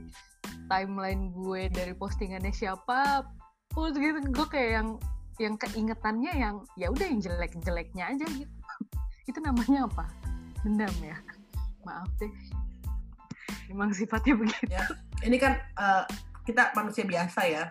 timeline 0.70 1.32
gue 1.34 1.68
dari 1.68 1.92
postingannya 1.96 2.52
siapa 2.52 3.24
pun 3.72 3.92
gitu. 3.92 4.20
Gue 4.32 4.46
kayak 4.48 4.70
yang 4.80 4.88
yang 5.38 5.58
keingetannya 5.58 6.32
yang 6.34 6.54
ya 6.78 6.90
udah 6.90 7.06
yang 7.06 7.20
jelek-jeleknya 7.20 8.04
aja 8.14 8.26
gitu. 8.26 8.54
Itu 9.30 9.38
namanya 9.42 9.88
apa? 9.90 10.06
Dendam 10.62 10.94
ya? 11.02 11.18
Maaf 11.82 12.08
deh. 12.20 12.32
Emang 13.68 13.90
sifatnya 13.90 14.34
begitu. 14.40 14.70
Ini 15.24 15.36
kan 15.40 15.52
eh, 15.58 16.04
kita 16.46 16.72
manusia 16.76 17.04
biasa 17.04 17.40
ya. 17.48 17.64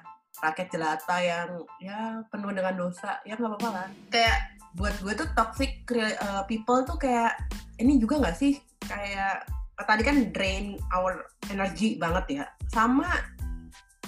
Rakyat 0.43 0.67
jelata 0.75 1.17
yang 1.24 1.50
ya 1.79 2.20
penuh 2.27 2.51
dengan 2.51 2.75
dosa. 2.75 3.22
Ya 3.24 3.38
nggak 3.39 3.58
apa-apa 3.58 3.70
lah. 3.72 3.88
Kayak 4.12 4.60
buat 4.75 4.96
gue 5.00 5.13
tuh 5.13 5.29
toxic 5.38 5.86
eh, 5.93 6.43
people 6.50 6.84
tuh 6.84 6.98
kayak 7.00 7.38
ini 7.79 8.01
juga 8.01 8.20
nggak 8.20 8.38
sih? 8.38 8.60
Kayak 8.84 9.48
tadi 9.84 10.03
kan 10.03 10.17
drain 10.36 10.77
our 10.91 11.25
energy 11.48 11.96
banget 11.96 12.43
ya. 12.43 12.46
Sama 12.74 13.08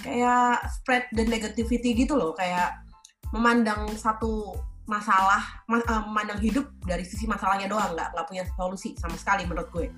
kayak 0.02 0.62
spread 0.70 1.08
the 1.16 1.24
negativity 1.26 1.94
gitu 1.96 2.14
loh. 2.14 2.36
Kayak 2.36 2.85
memandang 3.34 3.90
satu 3.96 4.54
masalah 4.86 5.42
ma- 5.66 5.82
eh, 5.82 6.02
memandang 6.06 6.38
hidup 6.38 6.66
dari 6.86 7.02
sisi 7.02 7.26
masalahnya 7.26 7.66
doang 7.66 7.94
nggak 7.94 8.14
nggak 8.14 8.26
punya 8.30 8.44
solusi 8.54 8.94
sama 8.94 9.18
sekali 9.18 9.42
menurut 9.42 9.68
gue. 9.74 9.90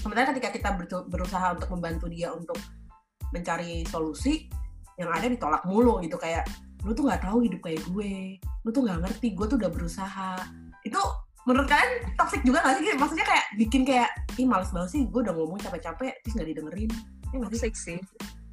Sementara 0.00 0.32
ketika 0.32 0.48
kita 0.48 0.68
beru- 0.80 1.06
berusaha 1.06 1.52
untuk 1.52 1.68
membantu 1.76 2.06
dia 2.08 2.32
untuk 2.32 2.56
mencari 3.30 3.84
solusi 3.86 4.48
yang 4.96 5.12
ada 5.12 5.28
ditolak 5.28 5.62
mulu 5.68 6.00
gitu 6.00 6.16
kayak 6.16 6.48
lu 6.84 6.96
tuh 6.96 7.04
nggak 7.04 7.20
tahu 7.20 7.44
hidup 7.44 7.60
kayak 7.60 7.84
gue 7.92 8.40
lu 8.40 8.68
tuh 8.72 8.82
nggak 8.84 8.98
ngerti 9.04 9.36
gue 9.36 9.46
tuh 9.46 9.56
udah 9.60 9.70
berusaha. 9.70 10.32
Itu 10.88 11.00
menurut 11.44 11.68
kalian 11.68 12.16
toxic 12.16 12.40
juga 12.44 12.60
gak 12.64 12.80
sih 12.80 12.96
maksudnya 12.96 13.24
kayak 13.24 13.46
bikin 13.56 13.82
kayak 13.84 14.12
ih 14.36 14.44
males 14.44 14.68
banget 14.72 14.92
sih 14.92 15.02
gue 15.08 15.20
udah 15.24 15.32
ngomong 15.32 15.60
capek-capek 15.60 16.16
terus 16.24 16.32
nggak 16.36 16.48
didengerin. 16.48 16.90
Ya 17.30 17.44
toxic 17.44 17.76
sih 17.76 18.00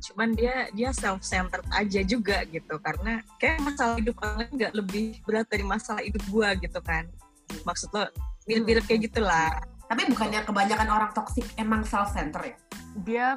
cuman 0.08 0.32
dia 0.34 0.72
dia 0.72 0.90
self 0.96 1.22
centered 1.24 1.68
aja 1.76 2.02
juga 2.08 2.48
gitu. 2.48 2.80
Karena 2.80 3.20
kayak 3.38 3.60
masalah 3.64 4.00
hidup 4.00 4.16
orang 4.24 4.36
lain 4.40 4.52
nggak 4.56 4.74
lebih 4.74 5.06
berat 5.28 5.48
dari 5.52 5.66
masalah 5.68 6.02
hidup 6.04 6.24
gua 6.32 6.56
gitu 6.56 6.80
kan. 6.80 7.04
Maksud 7.68 7.92
lo 7.92 8.08
mirip-mirip 8.48 8.88
kayak 8.88 9.12
gitulah. 9.12 9.52
Tapi 9.88 10.04
bukannya 10.12 10.44
kebanyakan 10.44 10.88
orang 10.92 11.12
toksik 11.12 11.48
emang 11.60 11.84
self 11.84 12.12
center 12.16 12.44
ya? 12.44 12.58
Dia 13.04 13.28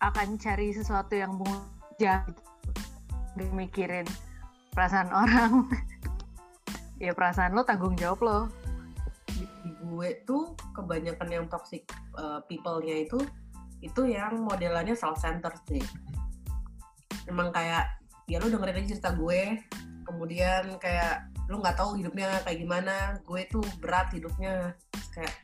akan 0.00 0.40
cari 0.40 0.72
sesuatu 0.72 1.12
yang 1.16 1.36
mudah 1.36 2.24
gitu. 2.28 2.42
Mikirin 3.56 4.04
perasaan 4.76 5.08
orang. 5.12 5.52
Ya 7.00 7.16
perasaan 7.16 7.56
lo 7.56 7.64
tanggung 7.64 7.96
jawab 7.96 8.20
lo. 8.20 8.38
Di 9.24 9.40
di 9.64 9.72
gue 9.72 10.20
tuh 10.28 10.52
kebanyakan 10.76 11.32
yang 11.32 11.48
toxic 11.48 11.88
uh, 12.12 12.44
people-nya 12.44 13.08
itu 13.08 13.16
itu 13.80 14.02
yang 14.08 14.44
modelannya 14.44 14.92
self 14.94 15.16
center 15.20 15.52
sih. 15.68 15.82
Emang 17.28 17.52
kayak 17.52 17.88
ya 18.30 18.38
lu 18.38 18.48
dengerin 18.48 18.78
aja 18.84 18.88
cerita 18.96 19.10
gue 19.16 19.58
kemudian 20.06 20.78
kayak 20.78 21.26
lu 21.50 21.58
nggak 21.58 21.74
tahu 21.78 21.98
hidupnya 21.98 22.42
kayak 22.46 22.58
gimana 22.62 23.18
gue 23.26 23.42
tuh 23.50 23.64
berat 23.82 24.12
hidupnya. 24.14 24.74
Kayak 25.10 25.34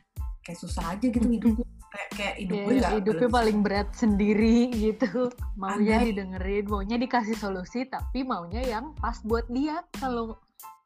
kayak 0.45 0.59
susah 0.63 0.95
aja 0.95 1.05
gitu 1.11 1.27
hidupnya 1.27 1.67
kayak 1.87 2.09
kayak 2.19 2.35
hidup 2.39 2.55
Ya, 2.55 2.63
gue 2.63 2.73
nggak 2.79 2.93
hidupnya 3.03 3.19
berlebih- 3.27 3.37
paling 3.37 3.57
berat 3.65 3.89
sendiri 3.95 4.57
gitu. 4.71 5.09
Maunya 5.61 5.97
Andai. 6.03 6.07
didengerin 6.13 6.65
maunya 6.69 6.97
dikasih 7.01 7.35
solusi 7.35 7.83
tapi 7.89 8.23
maunya 8.23 8.61
yang 8.63 8.93
pas 9.01 9.19
buat 9.25 9.47
dia. 9.51 9.83
Kalau 9.97 10.37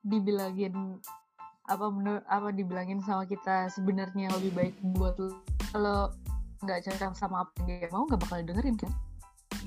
dibilangin 0.01 0.97
apa 1.69 1.85
menur- 1.93 2.25
apa 2.25 2.49
dibilangin 2.49 2.99
sama 3.05 3.23
kita 3.29 3.69
sebenarnya 3.69 4.33
lebih 4.39 4.51
baik 4.57 4.75
buat 4.97 5.13
lu. 5.21 5.29
Kalau 5.71 6.09
nggak 6.61 6.79
cocok 6.85 7.13
sama 7.17 7.45
apa 7.45 7.51
yang 7.65 7.65
dia 7.67 7.89
mau 7.89 8.05
nggak 8.05 8.21
bakal 8.21 8.37
dengerin 8.41 8.77
kan 8.77 8.91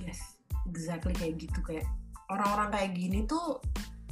Yes, 0.00 0.40
exactly 0.66 1.14
kayak 1.14 1.38
gitu 1.38 1.58
kayak 1.62 1.86
orang-orang 2.32 2.72
kayak 2.72 2.90
gini 2.96 3.18
tuh 3.28 3.60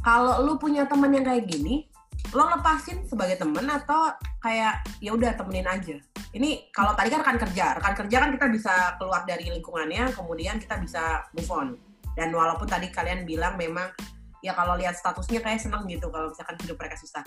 kalau 0.02 0.42
lu 0.42 0.58
punya 0.58 0.84
temen 0.90 1.14
yang 1.14 1.22
kayak 1.22 1.46
gini, 1.46 1.86
lo 2.34 2.50
lepasin 2.50 3.06
sebagai 3.06 3.38
temen 3.38 3.62
atau 3.70 4.10
kayak 4.42 4.82
ya 4.98 5.14
udah 5.14 5.38
temenin 5.38 5.66
aja. 5.70 5.96
Ini 6.34 6.74
kalau 6.74 6.98
tadi 6.98 7.14
kan 7.14 7.22
rekan 7.22 7.38
kerja, 7.38 7.78
rekan 7.78 7.94
kerja 7.94 8.16
kan 8.18 8.30
kita 8.34 8.46
bisa 8.50 8.74
keluar 8.98 9.22
dari 9.22 9.46
lingkungannya, 9.46 10.10
kemudian 10.10 10.58
kita 10.58 10.82
bisa 10.82 11.22
move 11.38 11.50
on. 11.54 11.78
Dan 12.18 12.34
walaupun 12.34 12.66
tadi 12.66 12.90
kalian 12.90 13.22
bilang 13.22 13.54
memang 13.54 13.94
ya 14.42 14.58
kalau 14.58 14.74
lihat 14.74 14.98
statusnya 14.98 15.38
kayak 15.38 15.62
seneng 15.62 15.86
gitu 15.86 16.10
kalau 16.10 16.34
misalkan 16.34 16.58
hidup 16.58 16.76
mereka 16.82 16.98
susah. 16.98 17.22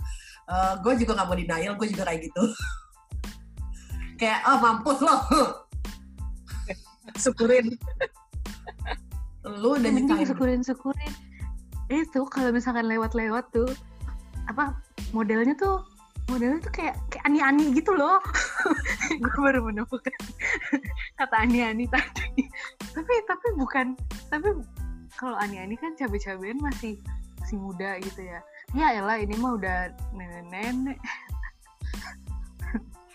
gue 0.84 0.94
juga 1.00 1.16
nggak 1.16 1.28
mau 1.32 1.38
denial, 1.40 1.74
gue 1.80 1.88
juga 1.88 2.04
kayak 2.12 2.28
gitu. 2.28 2.44
kayak 4.16 4.40
oh 4.48 4.58
mampus 4.60 5.00
lo, 5.04 5.16
syukurin. 7.20 7.76
Lu 9.46 9.78
udah 9.78 9.90
mending 9.92 10.10
nyusahin 10.10 10.28
syukurin 10.28 10.62
syukurin. 10.66 11.14
Itu 11.92 12.26
kalau 12.28 12.50
misalkan 12.50 12.90
lewat-lewat 12.90 13.54
tuh 13.54 13.70
apa 14.50 14.78
modelnya 15.14 15.54
tuh 15.58 15.86
modelnya 16.30 16.58
tuh 16.66 16.74
kayak 16.74 16.98
kayak 17.14 17.24
ani-ani 17.30 17.76
gitu 17.78 17.94
loh. 17.94 18.18
Gue 19.22 19.38
baru 19.38 19.62
menemukan 19.62 20.16
kata 21.20 21.36
ani-ani 21.38 21.86
tadi. 21.86 22.50
Tapi 22.94 23.14
tapi 23.30 23.48
bukan 23.58 23.94
tapi 24.34 24.50
kalau 25.16 25.38
ani-ani 25.38 25.78
kan 25.78 25.94
cabai-cabean 25.94 26.58
masih 26.60 26.98
masih 27.40 27.58
muda 27.62 28.02
gitu 28.02 28.26
ya. 28.26 28.42
Ya 28.74 28.98
elah 28.98 29.22
ini 29.22 29.38
mah 29.38 29.62
udah 29.62 29.94
nenek-nenek. 30.18 30.98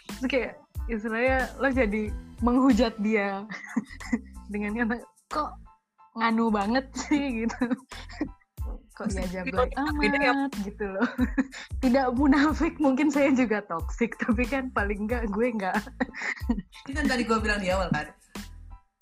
Terus 0.07 0.27
kayak 0.31 0.55
istilahnya 0.91 1.39
lo 1.63 1.69
jadi 1.71 2.03
menghujat 2.43 2.95
dia. 2.99 3.47
Dengan 4.53 4.83
kata 4.83 4.97
kok 5.31 5.51
nganu 6.19 6.51
banget 6.51 6.87
sih? 7.07 7.47
Gitu. 7.47 7.63
Kok 8.99 9.07
dia 9.17 9.25
jablay 9.33 9.71
ya. 9.73 10.35
amat? 10.35 10.53
gitu 10.67 10.85
loh. 10.85 11.09
Tidak 11.81 12.07
munafik 12.19 12.77
mungkin 12.77 13.09
saya 13.09 13.33
juga 13.33 13.65
toksik 13.65 14.19
tapi 14.21 14.45
kan 14.45 14.69
paling 14.75 15.09
enggak 15.09 15.25
gue 15.33 15.47
enggak 15.49 15.81
Ini 16.85 16.93
kan 17.01 17.07
tadi 17.09 17.23
gue 17.25 17.39
bilang 17.41 17.65
di 17.65 17.73
awal 17.73 17.89
kan, 17.89 18.13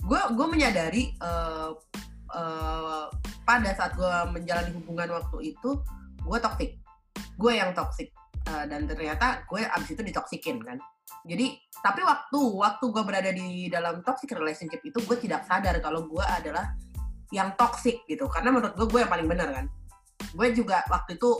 gue 0.07 0.21
gue 0.39 0.47
menyadari 0.47 1.11
eh, 1.19 1.71
eh, 2.31 3.05
pada 3.43 3.71
saat 3.75 3.99
gue 3.99 4.15
menjalani 4.31 4.71
hubungan 4.79 5.19
waktu 5.19 5.57
itu 5.57 5.71
gue 6.23 6.39
toksik, 6.39 6.79
gue 7.41 7.53
yang 7.57 7.75
toksik 7.75 8.15
Eh, 8.49 8.65
dan 8.65 8.89
ternyata 8.89 9.45
gue 9.45 9.61
abis 9.61 9.93
itu 9.93 10.03
ditoksikin 10.03 10.57
kan. 10.65 10.79
Jadi 11.29 11.59
tapi 11.79 12.01
waktu 12.03 12.41
waktu 12.59 12.85
gue 12.91 13.03
berada 13.07 13.31
di 13.31 13.71
dalam 13.71 14.03
toxic 14.03 14.35
relationship 14.35 14.83
itu 14.83 14.99
gue 15.05 15.17
tidak 15.21 15.47
sadar 15.47 15.79
kalau 15.79 16.09
gue 16.09 16.25
adalah 16.25 16.75
yang 17.29 17.53
toxic 17.61 18.09
gitu, 18.09 18.25
karena 18.33 18.49
menurut 18.49 18.73
gue 18.73 18.87
gue 18.89 19.01
yang 19.05 19.13
paling 19.13 19.29
benar 19.29 19.49
kan. 19.53 19.67
Gue 20.33 20.51
juga 20.57 20.81
waktu 20.89 21.21
itu 21.21 21.31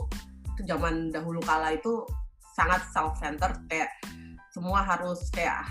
itu 0.53 0.61
zaman 0.69 1.09
dahulu 1.09 1.41
kala 1.41 1.73
itu 1.73 2.05
sangat 2.53 2.85
self 2.93 3.17
centered 3.17 3.57
kayak 3.71 3.89
semua 4.53 4.85
harus 4.85 5.31
kayak 5.33 5.65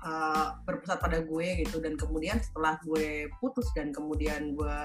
uh, 0.00 0.56
berpusat 0.64 0.96
pada 0.96 1.20
gue 1.20 1.66
gitu. 1.66 1.76
Dan 1.82 2.00
kemudian 2.00 2.40
setelah 2.40 2.80
gue 2.82 3.28
putus 3.36 3.68
dan 3.76 3.92
kemudian 3.92 4.56
gue 4.56 4.76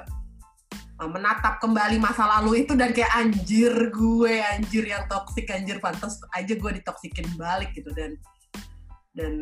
uh, 1.00 1.10
menatap 1.10 1.64
kembali 1.64 1.96
masa 1.96 2.28
lalu 2.40 2.68
itu 2.68 2.76
dan 2.76 2.92
kayak 2.92 3.16
anjir 3.16 3.72
gue 3.96 4.34
anjir 4.44 4.84
yang 4.92 5.08
toksik 5.08 5.48
anjir 5.56 5.80
pantas 5.80 6.20
aja 6.36 6.52
gue 6.52 6.72
ditoksikin 6.84 7.26
balik 7.40 7.72
gitu. 7.78 7.96
Dan 7.96 8.20
dan 9.16 9.34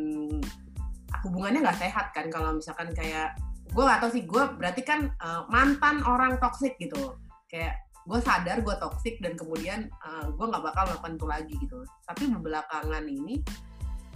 hubungannya 1.25 1.65
nggak 1.65 1.81
sehat 1.81 2.13
kan 2.13 2.29
kalau 2.29 2.57
misalkan 2.57 2.89
kayak 2.93 3.33
gue 3.73 3.81
gak 3.81 4.05
tau 4.05 4.11
sih 4.13 4.23
gue 4.29 4.43
berarti 4.59 4.85
kan 4.85 5.09
uh, 5.17 5.49
mantan 5.49 6.05
orang 6.05 6.37
toksik 6.37 6.77
gitu. 6.77 7.17
Kayak 7.49 7.81
gue 8.05 8.19
sadar 8.21 8.61
gue 8.61 8.75
toksik 8.77 9.17
dan 9.23 9.33
kemudian 9.33 9.89
uh, 10.03 10.29
gue 10.29 10.45
nggak 10.45 10.61
bakal 10.61 10.83
melakukan 10.93 11.13
itu 11.17 11.25
lagi 11.25 11.53
gitu. 11.57 11.79
Tapi 12.05 12.29
belakangan 12.29 13.05
ini 13.09 13.41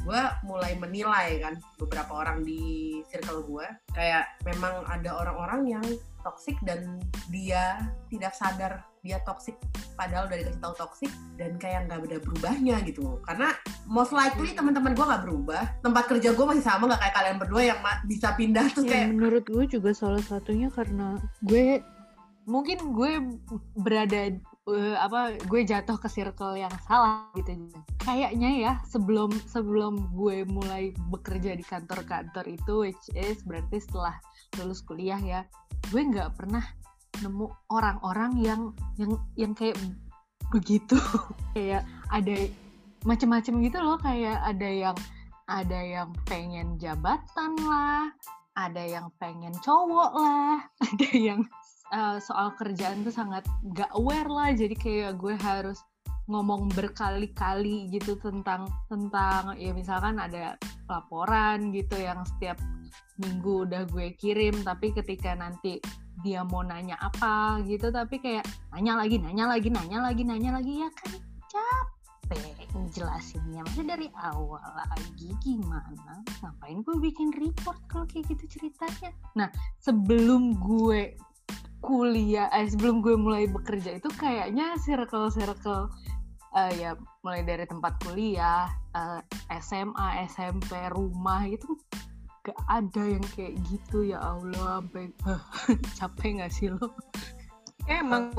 gue 0.05 0.21
mulai 0.45 0.77
menilai 0.77 1.41
kan 1.41 1.59
beberapa 1.81 2.23
orang 2.23 2.45
di 2.45 3.01
circle 3.11 3.43
gue 3.43 3.65
kayak 3.91 4.39
memang 4.45 4.85
ada 4.87 5.19
orang-orang 5.19 5.61
yang 5.67 5.85
toksik 6.27 6.59
dan 6.67 6.99
dia 7.31 7.79
tidak 8.11 8.35
sadar 8.35 8.83
dia 8.99 9.23
toksik 9.23 9.55
padahal 9.95 10.27
udah 10.27 10.37
dikasih 10.43 10.59
tahu 10.59 10.75
toksik 10.75 11.11
dan 11.39 11.55
kayak 11.55 11.87
nggak 11.87 12.03
ada 12.03 12.19
berubahnya 12.19 12.75
gitu 12.83 13.23
karena 13.23 13.55
most 13.87 14.11
likely 14.11 14.51
teman-teman 14.51 14.91
gue 14.91 15.05
nggak 15.07 15.23
berubah 15.23 15.63
tempat 15.79 16.03
kerja 16.11 16.35
gue 16.35 16.45
masih 16.45 16.65
sama 16.67 16.91
nggak 16.91 17.01
kayak 17.07 17.15
kalian 17.15 17.37
berdua 17.39 17.61
yang 17.63 17.79
bisa 18.03 18.35
pindah 18.35 18.67
terus 18.75 18.83
ya, 18.83 18.91
kayak 18.91 19.07
menurut 19.15 19.45
gue 19.47 19.65
juga 19.71 19.95
salah 19.95 20.19
satunya 20.27 20.67
karena 20.67 21.15
gue 21.47 21.79
mungkin 22.47 22.77
gue 22.95 23.11
berada 23.79 24.35
eh, 24.67 24.95
apa 24.99 25.39
gue 25.39 25.61
jatuh 25.63 25.95
ke 25.99 26.07
circle 26.11 26.59
yang 26.59 26.71
salah 26.87 27.31
gitu 27.35 27.55
kayaknya 28.03 28.51
ya 28.59 28.73
sebelum 28.87 29.31
sebelum 29.47 30.15
gue 30.15 30.43
mulai 30.47 30.91
bekerja 31.11 31.55
di 31.55 31.63
kantor-kantor 31.63 32.47
itu 32.47 32.87
which 32.87 33.07
is 33.15 33.39
berarti 33.47 33.79
setelah 33.79 34.15
lulus 34.59 34.83
kuliah 34.83 35.19
ya 35.19 35.41
gue 35.89 36.01
nggak 36.01 36.35
pernah 36.37 36.63
nemu 37.21 37.45
orang-orang 37.73 38.31
yang 38.37 38.61
yang 38.97 39.17
yang 39.33 39.53
kayak 39.57 39.77
begitu. 40.53 40.95
Kayak 41.57 41.83
ada 42.13 42.35
macam-macam 43.03 43.53
gitu 43.63 43.77
loh 43.79 43.97
kayak 44.01 44.37
ada 44.41 44.67
yang 44.67 44.97
ada 45.47 45.79
yang 45.79 46.09
pengen 46.27 46.75
jabatan 46.75 47.55
lah 47.63 48.11
ada 48.57 48.83
yang 48.83 49.07
pengen 49.21 49.53
cowok 49.63 50.11
lah 50.17 50.59
ada 50.91 51.09
yang 51.13 51.45
uh, 51.93 52.17
soal 52.19 52.51
kerjaan 52.57 53.05
tuh 53.05 53.13
sangat 53.13 53.45
gak 53.75 53.91
aware 53.95 54.27
lah. 54.27 54.51
Jadi 54.51 54.75
kayak 54.75 55.19
gue 55.21 55.35
harus 55.39 55.79
ngomong 56.27 56.67
berkali-kali 56.75 57.87
gitu 57.91 58.19
tentang 58.19 58.67
tentang 58.91 59.55
ya 59.55 59.71
misalkan 59.71 60.19
ada 60.19 60.59
laporan 60.91 61.71
gitu 61.71 61.95
yang 61.95 62.23
setiap 62.27 62.59
minggu 63.19 63.67
udah 63.67 63.87
gue 63.87 64.13
kirim 64.19 64.59
tapi 64.63 64.91
ketika 64.91 65.33
nanti 65.33 65.79
dia 66.21 66.43
mau 66.43 66.63
nanya 66.63 66.99
apa 66.99 67.63
gitu 67.63 67.89
tapi 67.89 68.19
kayak 68.19 68.43
nanya 68.75 68.99
lagi 68.99 69.17
nanya 69.23 69.45
lagi 69.47 69.69
nanya 69.71 69.99
lagi 70.03 70.23
nanya 70.27 70.51
lagi 70.59 70.73
ya 70.83 70.89
kan 70.91 71.11
capek 71.47 72.67
ngejelasinnya. 72.77 73.65
Masih 73.65 73.85
dari 73.85 74.07
awal 74.15 74.61
lagi 74.63 75.33
gimana? 75.41 76.21
Ngapain 76.39 76.79
gue 76.85 76.97
bikin 77.01 77.29
report 77.35 77.79
kalau 77.89 78.05
kayak 78.07 78.29
gitu 78.31 78.57
ceritanya? 78.57 79.11
Nah 79.33 79.49
sebelum 79.81 80.55
gue 80.61 81.17
kuliah 81.81 82.49
eh 82.51 82.65
sebelum 82.65 83.05
gue 83.05 83.13
mulai 83.13 83.45
bekerja 83.45 84.01
itu 84.01 84.09
kayaknya 84.17 84.75
circle 84.81 85.29
circle 85.29 85.93
uh, 86.57 86.71
ya 86.73 86.97
mulai 87.21 87.45
dari 87.45 87.69
tempat 87.69 88.01
kuliah 88.01 88.65
uh, 88.97 89.21
SMA 89.61 90.25
SMP 90.25 90.73
rumah 90.89 91.45
gitu 91.45 91.77
gak 92.41 92.57
ada 92.71 93.03
yang 93.03 93.25
kayak 93.35 93.59
gitu 93.69 94.07
ya 94.07 94.17
Allah 94.23 94.81
sampai 94.81 95.11
capek 95.99 96.29
nggak 96.39 96.51
sih 96.55 96.71
lo? 96.71 96.95
Ya 97.83 97.99
emang 97.99 98.31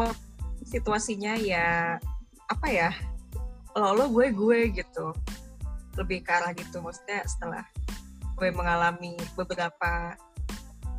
situasinya 0.65 1.37
ya 1.37 2.01
apa 2.49 2.67
ya 2.73 2.91
lo 3.77 3.93
lo 3.93 4.05
gue 4.09 4.33
gue 4.33 4.59
gitu. 4.73 5.13
Lebih 6.01 6.25
ke 6.25 6.33
arah 6.33 6.57
gitu 6.57 6.81
maksudnya 6.81 7.21
setelah 7.29 7.69
gue 8.33 8.49
mengalami 8.49 9.13
beberapa 9.37 10.17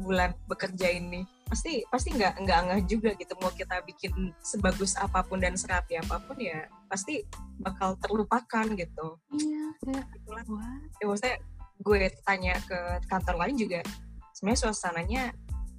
bulan 0.05 0.37
bekerja 0.45 0.93
ini 0.93 1.25
pasti 1.49 1.81
pasti 1.89 2.13
nggak 2.13 2.45
nggak 2.45 2.59
ngeh 2.69 2.81
juga 2.85 3.09
gitu 3.17 3.33
mau 3.41 3.49
kita 3.49 3.81
bikin 3.81 4.29
sebagus 4.45 4.93
apa 4.93 5.25
pun 5.25 5.41
dan 5.41 5.57
serapi 5.57 5.97
apa 5.97 6.21
pun 6.21 6.37
ya 6.37 6.69
pasti 6.85 7.25
bakal 7.57 7.97
terlupakan 7.97 8.69
gitu. 8.77 9.17
Iya 9.33 9.65
kayak 9.81 10.05
Itulah. 10.13 10.45
ya 11.01 11.05
maksudnya 11.09 11.37
gue 11.81 11.99
tanya 12.21 12.53
ke 12.69 12.79
kantor 13.09 13.35
lain 13.41 13.55
juga 13.57 13.81
sebenarnya 14.37 14.61
suasananya 14.69 15.23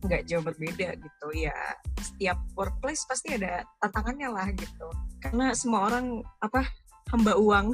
nggak 0.02 0.22
jauh 0.26 0.42
berbeda 0.42 0.98
gitu 0.98 1.28
ya. 1.38 1.54
Setiap 2.02 2.42
workplace 2.58 3.06
pasti 3.06 3.38
ada 3.38 3.62
tantangannya 3.78 4.26
lah 4.26 4.50
gitu. 4.50 4.88
Karena 5.22 5.54
semua 5.54 5.86
orang 5.86 6.26
apa 6.42 6.66
hamba 7.14 7.38
uang. 7.38 7.66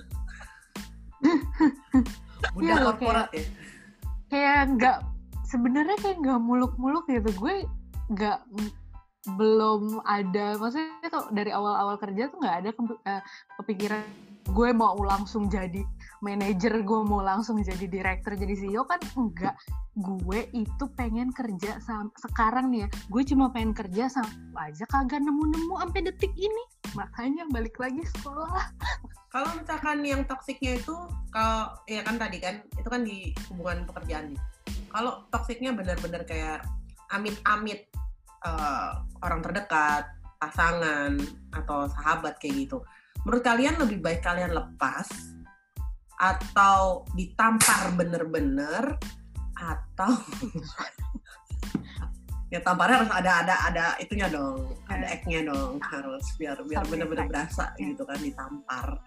Iya 2.61 2.85
korporat 2.85 3.33
ya. 3.33 3.49
kayak 4.29 4.61
nggak 4.77 4.99
sebenarnya 5.49 5.97
kayak 6.05 6.21
nggak 6.21 6.41
muluk-muluk 6.41 7.09
gitu. 7.09 7.33
Gue 7.33 7.65
nggak 8.11 8.39
belum 9.35 10.07
ada 10.07 10.55
maksudnya 10.55 11.11
tuh 11.11 11.27
dari 11.35 11.51
awal-awal 11.51 11.99
kerja 11.99 12.31
tuh 12.31 12.39
nggak 12.39 12.57
ada 12.63 12.71
eh, 13.11 13.23
kepikiran 13.59 14.03
gue 14.47 14.71
mau 14.71 14.95
langsung 15.03 15.51
jadi 15.51 15.83
manajer 16.23 16.87
gue 16.87 17.01
mau 17.03 17.19
langsung 17.19 17.59
jadi 17.59 17.91
direktur 17.91 18.39
jadi 18.39 18.55
CEO 18.55 18.87
kan 18.87 19.03
enggak 19.19 19.59
gue 19.99 20.41
itu 20.55 20.85
pengen 20.95 21.35
kerja 21.35 21.83
sam 21.83 22.15
sekarang 22.23 22.71
nih 22.71 22.87
ya 22.87 22.89
gue 23.11 23.23
cuma 23.27 23.51
pengen 23.51 23.75
kerja 23.75 24.07
sama 24.07 24.71
aja 24.71 24.87
kagak 24.87 25.23
nemu-nemu 25.23 25.75
sampai 25.83 26.01
detik 26.07 26.33
ini. 26.35 26.65
Makanya 26.95 27.45
balik 27.53 27.77
lagi 27.77 28.03
sekolah. 28.19 28.73
Kalau 29.31 29.51
misalkan 29.59 30.01
yang 30.01 30.25
toksiknya 30.25 30.81
itu, 30.81 30.97
kalau 31.29 31.69
ya 31.85 32.01
kan 32.01 32.17
tadi 32.17 32.41
kan, 32.41 32.65
itu 32.73 32.89
kan 32.89 33.05
di 33.05 33.37
hubungan 33.53 33.85
pekerjaan 33.85 34.33
nih. 34.33 34.41
Kalau 34.89 35.29
toksiknya 35.29 35.77
benar-benar 35.77 36.25
kayak 36.25 36.65
amit-amit 37.13 37.91
eh, 38.47 38.91
orang 39.23 39.41
terdekat, 39.43 40.05
pasangan 40.37 41.17
atau 41.53 41.89
sahabat 41.91 42.39
kayak 42.39 42.69
gitu. 42.69 42.79
Menurut 43.25 43.43
kalian 43.43 43.81
lebih 43.81 43.99
baik 43.99 44.23
kalian 44.23 44.55
lepas 44.55 45.09
atau 46.17 47.05
ditampar 47.13 47.93
bener-bener 47.93 48.97
atau 49.57 50.13
ya 52.47 52.63
tamparnya 52.63 53.03
harus 53.03 53.11
ada 53.11 53.33
ada 53.43 53.55
ada 53.67 53.85
itunya 53.99 54.31
dong 54.31 54.71
ada. 54.87 55.07
act-nya 55.11 55.43
dong 55.43 55.83
harus 55.83 56.23
biar 56.39 56.59
biar 56.63 56.87
bener-bener 56.87 57.27
berasa 57.27 57.75
Ya. 57.75 57.91
gitu 57.91 58.07
kan 58.07 58.19
ditampar. 58.23 59.03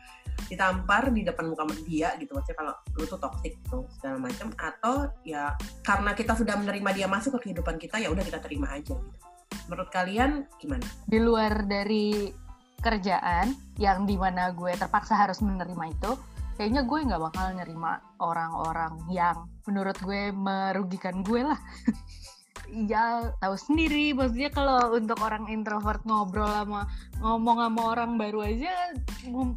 Ditampar 0.48 1.12
di 1.12 1.24
depan 1.24 1.52
muka 1.52 1.68
dia 1.84 2.16
gitu 2.20 2.32
maksudnya 2.36 2.58
kalau 2.60 2.74
lu 2.96 3.06
tuh 3.08 3.20
toxic 3.20 3.60
tuh 3.68 3.84
segala 3.96 4.18
macam 4.28 4.52
atau 4.56 5.08
ya 5.24 5.56
karena 5.84 6.12
kita 6.16 6.36
sudah 6.36 6.56
menerima 6.60 6.90
dia 6.96 7.08
masuk 7.08 7.40
ke 7.40 7.52
kehidupan 7.52 7.76
kita 7.80 8.00
ya 8.00 8.12
udah 8.12 8.24
kita 8.24 8.40
terima 8.44 8.72
aja 8.76 8.96
gitu. 8.96 9.28
Menurut 9.68 9.90
kalian 9.94 10.50
gimana? 10.58 10.86
Di 11.06 11.20
luar 11.22 11.64
dari 11.68 12.32
kerjaan 12.80 13.54
yang 13.76 14.08
di 14.08 14.16
mana 14.16 14.56
gue 14.56 14.72
terpaksa 14.80 15.16
harus 15.16 15.44
menerima 15.44 15.86
itu 15.92 16.12
kayaknya 16.56 16.84
gue 16.88 17.00
nggak 17.08 17.22
bakal 17.24 17.46
nerima 17.56 18.00
orang-orang 18.20 19.00
yang 19.12 19.48
menurut 19.68 19.96
gue 20.00 20.32
merugikan 20.32 21.24
gue 21.24 21.44
lah 21.44 21.60
ya 22.68 23.34
tahu 23.40 23.56
sendiri. 23.56 24.12
Maksudnya 24.12 24.52
kalau 24.52 24.96
untuk 24.96 25.20
orang 25.24 25.48
introvert 25.48 26.04
ngobrol 26.04 26.50
sama 26.50 26.90
ngomong 27.20 27.58
sama 27.64 27.82
orang 27.96 28.12
baru 28.16 28.40
aja 28.48 28.96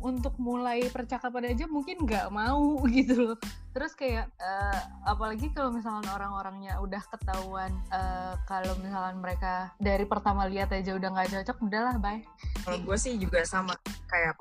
untuk 0.03 0.35
mulai 0.43 0.87
percakapan 0.91 1.55
aja 1.55 1.65
mungkin 1.71 2.03
nggak 2.03 2.31
mau 2.31 2.79
gitu 2.97 3.33
loh. 3.33 3.39
Terus 3.73 3.93
kayak 3.97 4.31
eh, 4.39 4.81
apalagi 5.09 5.51
kalau 5.51 5.73
misalnya 5.73 6.13
orang-orangnya 6.15 6.79
udah 6.81 7.03
ketahuan 7.11 7.73
eh, 7.91 8.35
kalau 8.47 8.73
misalnya 8.81 9.17
mereka 9.19 9.53
dari 9.79 10.05
pertama 10.09 10.47
lihat 10.47 10.71
aja 10.73 10.95
udah 10.95 11.09
nggak 11.13 11.31
cocok 11.41 11.59
udahlah 11.67 11.97
bye. 11.99 12.23
Kalau 12.63 12.79
gue 12.81 12.97
sih 12.99 13.19
juga 13.19 13.43
sama 13.45 13.77
kayak 14.09 14.39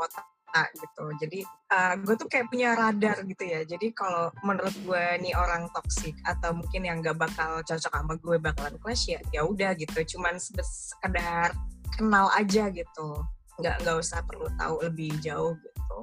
gitu. 0.75 1.05
Jadi 1.23 1.39
uh, 1.71 1.95
gue 2.03 2.15
tuh 2.19 2.27
kayak 2.27 2.51
punya 2.51 2.75
radar 2.75 3.23
gitu 3.23 3.43
ya. 3.43 3.63
Jadi 3.63 3.95
kalau 3.95 4.29
menurut 4.43 4.75
gue 4.83 5.03
nih 5.23 5.33
orang 5.35 5.71
toksik 5.71 6.15
atau 6.27 6.51
mungkin 6.51 6.83
yang 6.83 6.99
gak 6.99 7.17
bakal 7.17 7.63
cocok 7.63 7.91
sama 7.91 8.13
gue 8.19 8.37
bakalan 8.37 8.75
clash 8.83 9.07
ya 9.11 9.19
ya 9.31 9.47
udah 9.47 9.71
gitu. 9.79 10.17
Cuman 10.17 10.37
sekedar 10.37 11.55
kenal 11.95 12.27
aja 12.35 12.67
gitu. 12.71 13.09
Nggak 13.59 13.75
nggak 13.83 13.97
usah 13.99 14.19
perlu 14.27 14.47
tahu 14.59 14.75
lebih 14.83 15.15
jauh 15.23 15.55
gitu. 15.59 15.99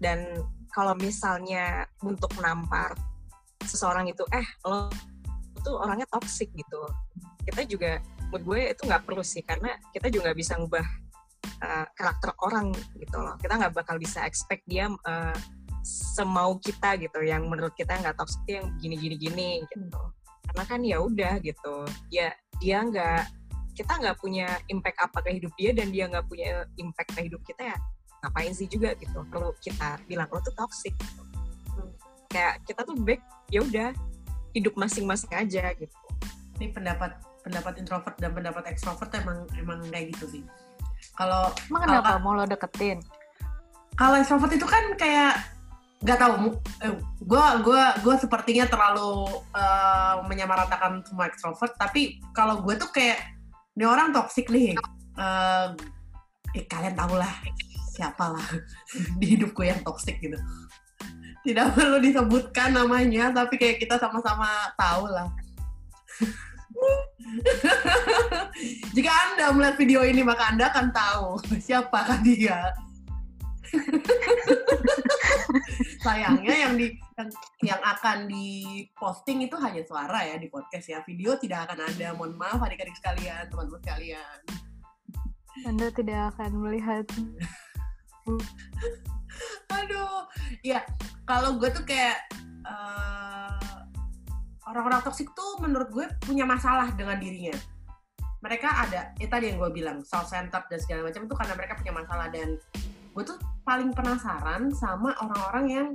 Dan 0.00 0.44
kalau 0.72 0.96
misalnya 0.96 1.84
untuk 2.04 2.32
menampar 2.38 2.94
seseorang 3.64 4.08
itu 4.08 4.24
eh 4.32 4.46
lo 4.64 4.88
tuh 5.60 5.76
orangnya 5.76 6.08
toksik 6.08 6.48
gitu. 6.56 6.80
Kita 7.44 7.64
juga 7.68 8.00
menurut 8.30 8.44
gue 8.46 8.60
itu 8.72 8.82
nggak 8.88 9.04
perlu 9.04 9.24
sih. 9.24 9.44
Karena 9.44 9.76
kita 9.92 10.08
juga 10.08 10.32
bisa 10.32 10.56
ngubah 10.56 11.09
uh, 11.60 11.86
karakter 11.94 12.32
orang 12.44 12.72
gitu 12.96 13.16
loh. 13.16 13.36
Kita 13.40 13.56
nggak 13.60 13.74
bakal 13.76 13.96
bisa 14.00 14.24
expect 14.24 14.64
dia 14.66 14.88
uh, 14.88 15.36
semau 15.84 16.56
kita 16.60 16.96
gitu. 17.00 17.20
Yang 17.24 17.42
menurut 17.48 17.74
kita 17.76 17.96
nggak 18.00 18.16
toxic 18.16 18.42
yang 18.48 18.66
gini 18.80 18.96
gini 18.96 19.16
gini 19.16 19.48
gitu. 19.68 20.00
Karena 20.50 20.64
kan 20.66 20.80
ya 20.82 20.98
udah 21.00 21.40
gitu. 21.40 21.76
Ya 22.12 22.32
dia 22.58 22.84
nggak 22.84 23.28
kita 23.76 23.92
nggak 23.96 24.16
punya 24.20 24.60
impact 24.68 24.98
apa 25.00 25.18
ke 25.24 25.40
hidup 25.40 25.52
dia 25.56 25.70
dan 25.72 25.88
dia 25.88 26.04
nggak 26.10 26.26
punya 26.28 26.68
impact 26.76 27.16
ke 27.16 27.20
hidup 27.30 27.40
kita 27.46 27.72
ya 27.72 27.76
ngapain 28.20 28.52
sih 28.52 28.68
juga 28.68 28.92
gitu. 28.98 29.24
Perlu 29.28 29.56
kita 29.60 30.00
bilang 30.04 30.28
lo 30.28 30.40
tuh 30.42 30.54
toxic. 30.56 30.92
Gitu. 30.96 31.22
kayak 32.30 32.62
kita 32.62 32.86
tuh 32.86 32.94
baik 32.94 33.18
ya 33.50 33.58
udah 33.58 33.90
hidup 34.54 34.78
masing-masing 34.78 35.34
aja 35.34 35.74
gitu. 35.74 35.98
Ini 36.62 36.70
pendapat 36.70 37.18
pendapat 37.42 37.80
introvert 37.80 38.16
dan 38.20 38.30
pendapat 38.36 38.70
ekstrovert 38.70 39.10
emang 39.16 39.48
emang 39.56 39.80
kayak 39.88 40.14
gitu 40.14 40.38
sih 40.38 40.44
kalau 41.14 41.52
emang 41.68 41.82
kenapa 41.84 42.16
mau 42.22 42.32
lo 42.36 42.44
deketin? 42.48 43.00
Kalau 43.98 44.16
extrovert 44.16 44.56
itu 44.56 44.64
kan 44.64 44.96
kayak 44.96 45.36
nggak 46.00 46.16
tahu 46.16 46.32
mu- 46.40 46.62
eh, 46.80 46.96
gue 47.20 47.44
gua 48.00 48.16
sepertinya 48.16 48.64
terlalu 48.64 49.28
eh, 49.52 50.14
menyamaratakan 50.24 51.04
semua 51.04 51.28
extrovert 51.28 51.76
tapi 51.76 52.16
kalau 52.32 52.64
gue 52.64 52.72
tuh 52.80 52.88
kayak 52.88 53.20
ini 53.76 53.84
orang 53.84 54.12
toxic 54.12 54.48
nih 54.48 54.76
Eh, 55.20 55.68
eh, 56.56 56.64
kalian 56.64 56.96
tahu 56.96 57.20
lah 57.20 57.28
siapa 57.92 58.32
lah 58.32 58.46
di 59.20 59.36
hidup 59.36 59.52
gue 59.52 59.68
yang 59.68 59.82
toxic 59.84 60.16
gitu. 60.16 60.38
Tidak 61.44 61.72
perlu 61.76 62.00
disebutkan 62.00 62.72
namanya 62.72 63.28
tapi 63.32 63.60
kayak 63.60 63.80
kita 63.80 64.00
sama-sama 64.00 64.48
tahu 64.80 65.08
lah 65.08 65.28
jika 68.96 69.10
anda 69.10 69.54
melihat 69.54 69.76
video 69.78 70.00
ini 70.02 70.22
maka 70.24 70.50
anda 70.50 70.70
akan 70.70 70.90
tahu 70.90 71.38
siapakah 71.64 72.18
dia. 72.22 72.74
Sayangnya 76.04 76.54
yang 76.66 76.74
di 76.74 76.90
yang, 77.14 77.30
yang 77.62 77.80
akan 77.86 78.26
diposting 78.26 79.46
itu 79.46 79.54
hanya 79.62 79.86
suara 79.86 80.26
ya 80.26 80.42
di 80.42 80.50
podcast 80.50 80.90
ya. 80.90 80.98
Video 81.06 81.38
tidak 81.38 81.70
akan 81.70 81.86
ada. 81.86 82.10
Mohon 82.18 82.34
maaf 82.40 82.58
adik-adik 82.66 82.98
sekalian 82.98 83.46
teman-teman 83.46 83.78
sekalian. 83.78 84.38
Anda 85.70 85.86
tidak 85.94 86.34
akan 86.34 86.50
melihat. 86.66 87.06
Aduh. 89.70 90.26
Ya 90.66 90.82
kalau 91.30 91.62
gue 91.62 91.70
tuh 91.70 91.86
kayak 91.86 92.18
eh, 92.66 93.09
orang-orang 94.70 95.02
toksik 95.02 95.34
tuh 95.34 95.58
menurut 95.58 95.90
gue 95.90 96.06
punya 96.22 96.46
masalah 96.46 96.94
dengan 96.94 97.18
dirinya. 97.18 97.54
Mereka 98.40 98.68
ada 98.88 99.12
ya 99.18 99.26
tadi 99.28 99.52
yang 99.52 99.60
gue 99.60 99.70
bilang 99.74 100.00
self 100.06 100.30
centered 100.30 100.64
dan 100.70 100.78
segala 100.80 101.10
macam 101.10 101.26
itu 101.26 101.34
karena 101.36 101.54
mereka 101.58 101.72
punya 101.76 101.92
masalah. 101.92 102.26
Dan 102.30 102.48
gue 103.10 103.22
tuh 103.26 103.36
paling 103.66 103.90
penasaran 103.92 104.70
sama 104.72 105.12
orang-orang 105.20 105.66
yang 105.68 105.86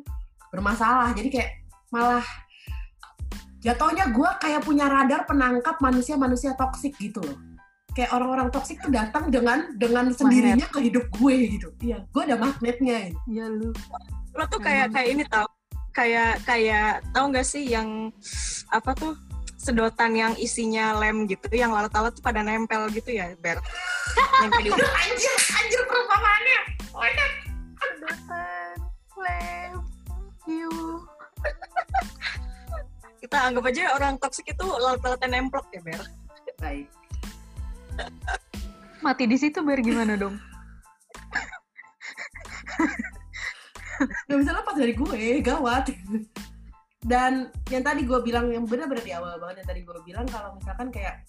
bermasalah. 0.53 1.15
Jadi 1.15 1.29
kayak 1.31 1.51
malah 1.89 2.25
jatuhnya 3.63 4.13
gue 4.13 4.29
kayak 4.43 4.61
punya 4.61 4.85
radar 4.85 5.25
penangkap 5.25 5.79
manusia-manusia 5.81 6.53
toksik 6.53 6.93
gitu 6.99 7.23
loh. 7.23 7.39
Kayak 7.95 8.11
orang-orang 8.11 8.51
toksik 8.51 8.83
tuh 8.83 8.91
datang 8.91 9.31
dengan 9.31 9.71
dengan 9.79 10.11
sendirinya 10.11 10.67
ke 10.69 10.83
hidup 10.83 11.07
gue 11.15 11.35
gitu. 11.57 11.71
Iya 11.81 12.03
gue 12.11 12.21
ada 12.27 12.35
magnetnya 12.37 13.09
gitu. 13.09 13.19
ya 13.31 13.47
lu. 13.49 13.71
Lo 14.35 14.43
tuh 14.51 14.59
kayak 14.59 14.91
kayak 14.93 15.09
ini 15.15 15.23
tau 15.25 15.47
kayak 15.95 16.43
kayak 16.43 16.99
tahu 17.15 17.31
nggak 17.31 17.47
sih 17.47 17.63
yang 17.63 18.11
apa 18.69 18.91
tuh 18.91 19.15
sedotan 19.55 20.11
yang 20.13 20.33
isinya 20.35 20.93
lem 20.99 21.25
gitu 21.25 21.47
yang 21.55 21.71
lalat-lalat 21.71 22.11
tuh 22.13 22.21
pada 22.21 22.43
nempel 22.43 22.91
gitu 22.91 23.15
ya 23.15 23.31
ber 23.39 23.57
nempel 24.43 24.61
di 24.61 24.69
anjir 25.01 25.35
anjir 25.55 25.81
perumpamaannya. 25.87 26.59
Oh 26.91 27.07
iya. 27.07 27.27
sedotan 27.79 28.75
lem 29.15 29.73
you 30.45 30.71
kita 33.23 33.37
anggap 33.39 33.63
aja 33.71 33.83
orang 33.95 34.19
toksik 34.19 34.51
itu 34.51 34.65
lalat-lalatnya 34.67 35.39
nemplok 35.39 35.65
ya 35.71 35.81
ber 35.81 36.03
baik. 36.59 36.87
Mati 38.99 39.23
di 39.25 39.37
situ 39.39 39.63
biar 39.63 39.79
gimana 39.79 40.19
dong 40.19 40.35
dari 44.77 44.93
gue, 44.93 45.41
gawat. 45.41 45.91
dan 47.05 47.53
yang 47.69 47.85
tadi 47.85 48.01
gue 48.01 48.17
bilang 48.25 48.49
yang 48.49 48.65
benar-benar 48.65 49.05
di 49.05 49.13
awal 49.13 49.37
banget 49.37 49.61
yang 49.61 49.69
tadi 49.69 49.81
gue 49.85 49.93
bilang 50.01 50.25
kalau 50.25 50.57
misalkan 50.57 50.89
kayak 50.89 51.21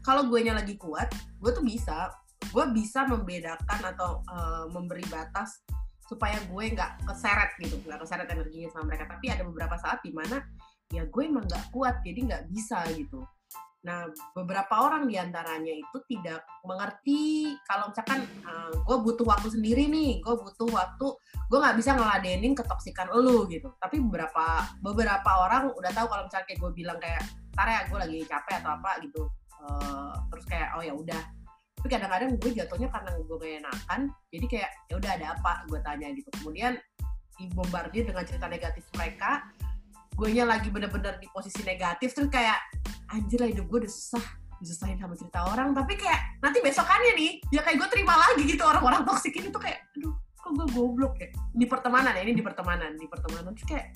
kalau 0.00 0.24
gue 0.24 0.40
nya 0.40 0.56
lagi 0.56 0.74
kuat 0.80 1.12
gue 1.40 1.50
tuh 1.52 1.64
bisa. 1.64 2.12
Gue 2.48 2.64
bisa 2.72 3.04
membedakan 3.04 3.80
atau 3.92 4.24
uh, 4.24 4.64
memberi 4.72 5.04
batas 5.12 5.60
supaya 6.08 6.40
gue 6.48 6.64
nggak 6.72 7.04
keseret 7.04 7.52
gitu 7.60 7.76
nggak 7.84 8.00
keseret 8.00 8.24
energinya 8.30 8.72
sama 8.72 8.88
mereka. 8.88 9.04
Tapi 9.10 9.26
ada 9.28 9.44
beberapa 9.44 9.76
saat 9.76 10.00
di 10.00 10.14
mana 10.16 10.40
ya 10.88 11.04
gue 11.04 11.22
emang 11.24 11.44
nggak 11.44 11.68
kuat 11.68 12.00
jadi 12.00 12.20
nggak 12.24 12.44
bisa 12.48 12.80
gitu 12.96 13.20
nah 13.78 14.10
beberapa 14.34 14.74
orang 14.84 15.06
di 15.06 15.14
antaranya 15.14 15.70
itu 15.70 15.98
tidak 16.10 16.42
mengerti 16.66 17.54
kalau 17.62 17.94
misalkan 17.94 18.26
uh, 18.42 18.74
gue 18.74 18.96
butuh 19.06 19.22
waktu 19.22 19.54
sendiri 19.54 19.86
nih 19.86 20.18
gue 20.18 20.34
butuh 20.34 20.66
waktu 20.74 21.06
gue 21.48 21.58
nggak 21.58 21.76
bisa 21.80 21.96
ngeladenin 21.96 22.52
ketoksikan 22.52 23.08
lu 23.08 23.48
gitu. 23.48 23.72
Tapi 23.80 23.96
beberapa 24.04 24.68
beberapa 24.84 25.30
orang 25.48 25.72
udah 25.72 25.92
tahu 25.96 26.06
kalau 26.12 26.22
misalnya 26.28 26.46
kayak 26.46 26.60
gue 26.60 26.70
bilang 26.76 26.98
kayak 27.00 27.22
tar 27.56 27.68
ya 27.68 27.80
gue 27.88 27.98
lagi 27.98 28.18
capek 28.28 28.54
atau 28.60 28.70
apa 28.76 28.90
gitu. 29.00 29.22
Uh, 29.58 30.12
terus 30.30 30.44
kayak 30.46 30.68
oh 30.76 30.84
ya 30.84 30.92
udah. 30.92 31.22
Tapi 31.80 31.88
kadang-kadang 31.88 32.30
gue 32.36 32.50
jatuhnya 32.52 32.88
karena 32.90 33.10
gue 33.16 33.36
gak 33.38 33.54
enakan 33.62 34.00
jadi 34.34 34.46
kayak 34.50 34.70
ya 34.92 34.94
udah 35.00 35.10
ada 35.16 35.26
apa? 35.40 35.52
Gue 35.72 35.80
tanya 35.80 36.06
gitu. 36.12 36.28
Kemudian 36.36 36.76
dibombardir 37.38 38.02
dengan 38.04 38.26
cerita 38.26 38.50
negatif 38.50 38.84
mereka 38.98 39.46
gue 40.18 40.28
nya 40.34 40.42
lagi 40.42 40.68
bener-bener 40.74 41.14
di 41.22 41.30
posisi 41.30 41.62
negatif 41.62 42.10
terus 42.10 42.26
kayak 42.26 42.58
anjir 43.14 43.38
lah 43.38 43.48
hidup 43.48 43.70
gue 43.70 43.86
udah 43.86 43.92
susah 43.92 44.24
disusahin 44.58 44.98
sama 44.98 45.14
cerita 45.14 45.46
orang. 45.46 45.70
Tapi 45.70 45.94
kayak 45.94 46.42
nanti 46.42 46.58
besokannya 46.58 47.12
nih 47.14 47.30
ya 47.54 47.62
kayak 47.62 47.78
gue 47.78 47.88
terima 47.94 48.14
lagi 48.18 48.42
gitu 48.44 48.62
orang-orang 48.66 49.06
toksik 49.06 49.34
ini 49.38 49.48
tuh 49.54 49.62
kayak 49.62 49.86
aduh 49.94 50.14
kok 50.38 50.50
gue 50.54 50.66
goblok 50.74 51.14
ya? 51.22 51.28
Di 51.54 51.66
pertemanan 51.66 52.12
ya 52.14 52.22
ini 52.26 52.34
di 52.34 52.44
pertemanan 52.44 52.98
di 52.98 53.06
pertemanan. 53.06 53.54
Terus 53.54 53.68
kayak 53.70 53.86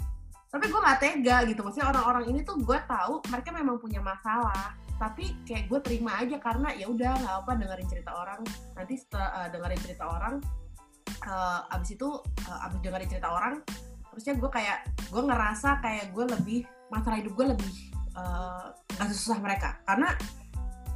tapi 0.52 0.68
gue 0.68 0.80
gak 0.85 1.00
tega 1.00 1.37
gitu. 1.48 1.61
Maksudnya 1.64 1.88
orang-orang 1.90 2.24
ini 2.28 2.40
tuh 2.44 2.61
gue 2.61 2.78
tahu 2.85 3.24
mereka 3.32 3.50
memang 3.50 3.76
punya 3.82 3.98
masalah 3.98 4.76
tapi 5.00 5.35
kayak 5.42 5.66
gue 5.66 5.80
terima 5.82 6.22
aja 6.22 6.38
karena 6.38 6.70
ya 6.78 6.87
udah 6.87 7.11
nggak 7.18 7.37
apa 7.42 7.52
dengerin 7.58 7.88
cerita 7.90 8.11
orang. 8.14 8.40
Nanti 8.78 8.94
setelah 8.94 9.28
uh, 9.35 9.48
dengerin 9.50 9.80
cerita 9.82 10.04
orang 10.06 10.35
uh, 11.26 11.74
abis 11.74 11.98
itu 11.98 12.08
uh, 12.46 12.66
abis 12.70 12.78
dengerin 12.87 13.08
cerita 13.11 13.28
orang 13.35 13.54
terusnya 14.12 14.37
gue 14.37 14.51
kayak 14.53 14.79
gue 15.09 15.22
ngerasa 15.25 15.81
kayak 15.81 16.12
gue 16.12 16.25
lebih 16.29 16.59
masalah 16.92 17.16
hidup 17.16 17.33
gue 17.33 17.46
lebih 17.57 17.72
uh, 18.12 18.68
gak 18.92 19.09
susah 19.09 19.40
mereka. 19.40 19.81
Karena 19.88 20.12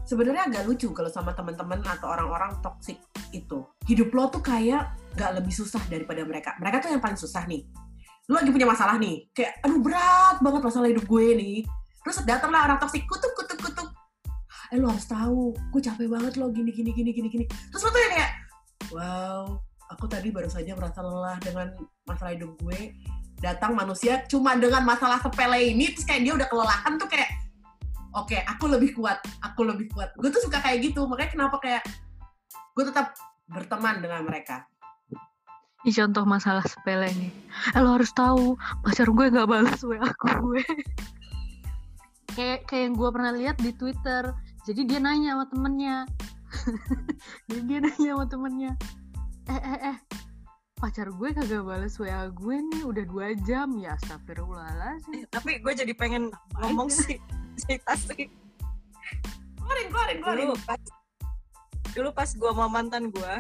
sebenarnya 0.05 0.53
agak 0.53 0.69
lucu 0.69 0.93
kalau 0.93 1.09
sama 1.09 1.33
teman-teman 1.33 1.81
atau 1.81 2.13
orang-orang 2.13 2.61
toksik 2.61 3.01
itu. 3.33 3.65
Hidup 3.89 4.13
lo 4.13 4.29
tuh 4.29 4.45
kayak 4.45 4.93
gak 5.17 5.33
lebih 5.41 5.49
susah 5.49 5.81
daripada 5.89 6.21
mereka. 6.29 6.53
Mereka 6.61 6.85
tuh 6.85 6.93
yang 6.93 7.01
paling 7.01 7.17
susah 7.17 7.49
nih. 7.49 7.65
Lo 8.29 8.37
lagi 8.37 8.53
punya 8.53 8.69
masalah 8.69 9.01
nih 9.01 9.33
kayak 9.33 9.65
aduh 9.65 9.81
berat 9.81 10.37
banget 10.45 10.61
masalah 10.61 10.87
hidup 10.93 11.07
gue 11.09 11.27
nih 11.41 11.59
terus 12.07 12.23
datanglah 12.23 12.71
orang 12.71 12.79
toksik 12.79 13.09
kutuk 13.09 13.33
kutuk 13.33 13.59
kutuk. 13.65 13.89
Eh 14.75 14.77
lo 14.77 14.93
harus 14.93 15.09
tahu 15.09 15.57
gue 15.57 15.81
capek 15.81 16.05
banget 16.05 16.37
lo 16.37 16.53
gini 16.53 16.69
gini 16.69 16.93
gini 16.93 17.11
gini 17.17 17.29
gini. 17.33 17.45
Terus 17.49 17.81
lo 17.81 17.89
tuh 17.89 18.01
ya 18.05 18.09
kayak 18.13 18.31
wow 18.93 19.66
aku 19.91 20.05
tadi 20.11 20.29
baru 20.35 20.51
saja 20.51 20.75
merasa 20.75 21.03
lelah 21.03 21.39
dengan 21.43 21.71
masalah 22.07 22.35
hidup 22.35 22.59
gue. 22.63 22.95
Datang 23.39 23.77
manusia 23.77 24.25
cuma 24.27 24.57
dengan 24.57 24.83
masalah 24.83 25.21
sepele 25.21 25.77
ini 25.77 25.93
terus 25.93 26.09
kayak 26.09 26.25
dia 26.25 26.33
udah 26.35 26.49
kelelahan 26.49 26.97
tuh 26.97 27.09
kayak 27.09 27.31
oke 28.17 28.33
okay, 28.33 28.41
aku 28.49 28.65
lebih 28.67 28.97
kuat 28.97 29.21
aku 29.45 29.63
lebih 29.67 29.87
kuat. 29.93 30.11
Gue 30.17 30.33
tuh 30.33 30.43
suka 30.43 30.59
kayak 30.65 30.91
gitu 30.91 31.05
makanya 31.05 31.31
kenapa 31.37 31.57
kayak 31.61 31.83
gue 32.75 32.85
tetap 32.85 33.15
berteman 33.47 34.03
dengan 34.03 34.25
mereka. 34.27 34.67
Ini 35.87 35.95
contoh 36.03 36.27
masalah 36.27 36.67
sepele 36.67 37.07
nih. 37.15 37.33
Eh, 37.79 37.81
lo 37.81 37.95
harus 37.95 38.11
tahu 38.11 38.59
pacar 38.83 39.07
gue 39.07 39.27
gak 39.31 39.47
balas 39.47 39.79
WA 39.87 40.03
aku 40.03 40.27
gue. 40.51 40.65
kayak 42.37 42.67
kayak 42.67 42.91
yang 42.91 42.95
gue 42.99 43.11
pernah 43.15 43.33
lihat 43.37 43.57
di 43.63 43.71
Twitter. 43.71 44.35
Jadi 44.67 44.83
dia 44.83 44.99
nanya 44.99 45.39
sama 45.39 45.45
temennya. 45.47 45.97
Jadi 47.47 47.63
dia 47.71 47.79
nanya 47.87 48.11
sama 48.19 48.27
temennya 48.27 48.75
eh 49.47 49.61
eh 49.61 49.79
eh. 49.95 49.97
Pacar 50.77 51.09
gue 51.09 51.29
kagak 51.33 51.65
balas 51.65 51.97
WA 51.97 52.29
gue 52.29 52.57
nih 52.61 52.83
udah 52.85 53.05
dua 53.09 53.27
jam. 53.49 53.73
Ya 53.81 53.97
astagfirullahaladzim. 53.97 55.25
Eh, 55.25 55.25
tapi 55.33 55.59
gue 55.65 55.73
jadi 55.73 55.93
pengen 55.97 56.29
ngomong 56.61 56.93
sih 56.93 57.17
cerita 57.61 57.97
sih. 57.97 58.29
Keluarin 59.57 59.87
keluarin 59.89 60.19
keluarin. 60.21 60.47
Dulu 60.47 60.57
pas 60.69 60.83
dulu 61.97 62.09
pas 62.13 62.29
gue 62.29 62.51
sama 62.53 62.67
mantan 62.69 63.09
gue 63.09 63.35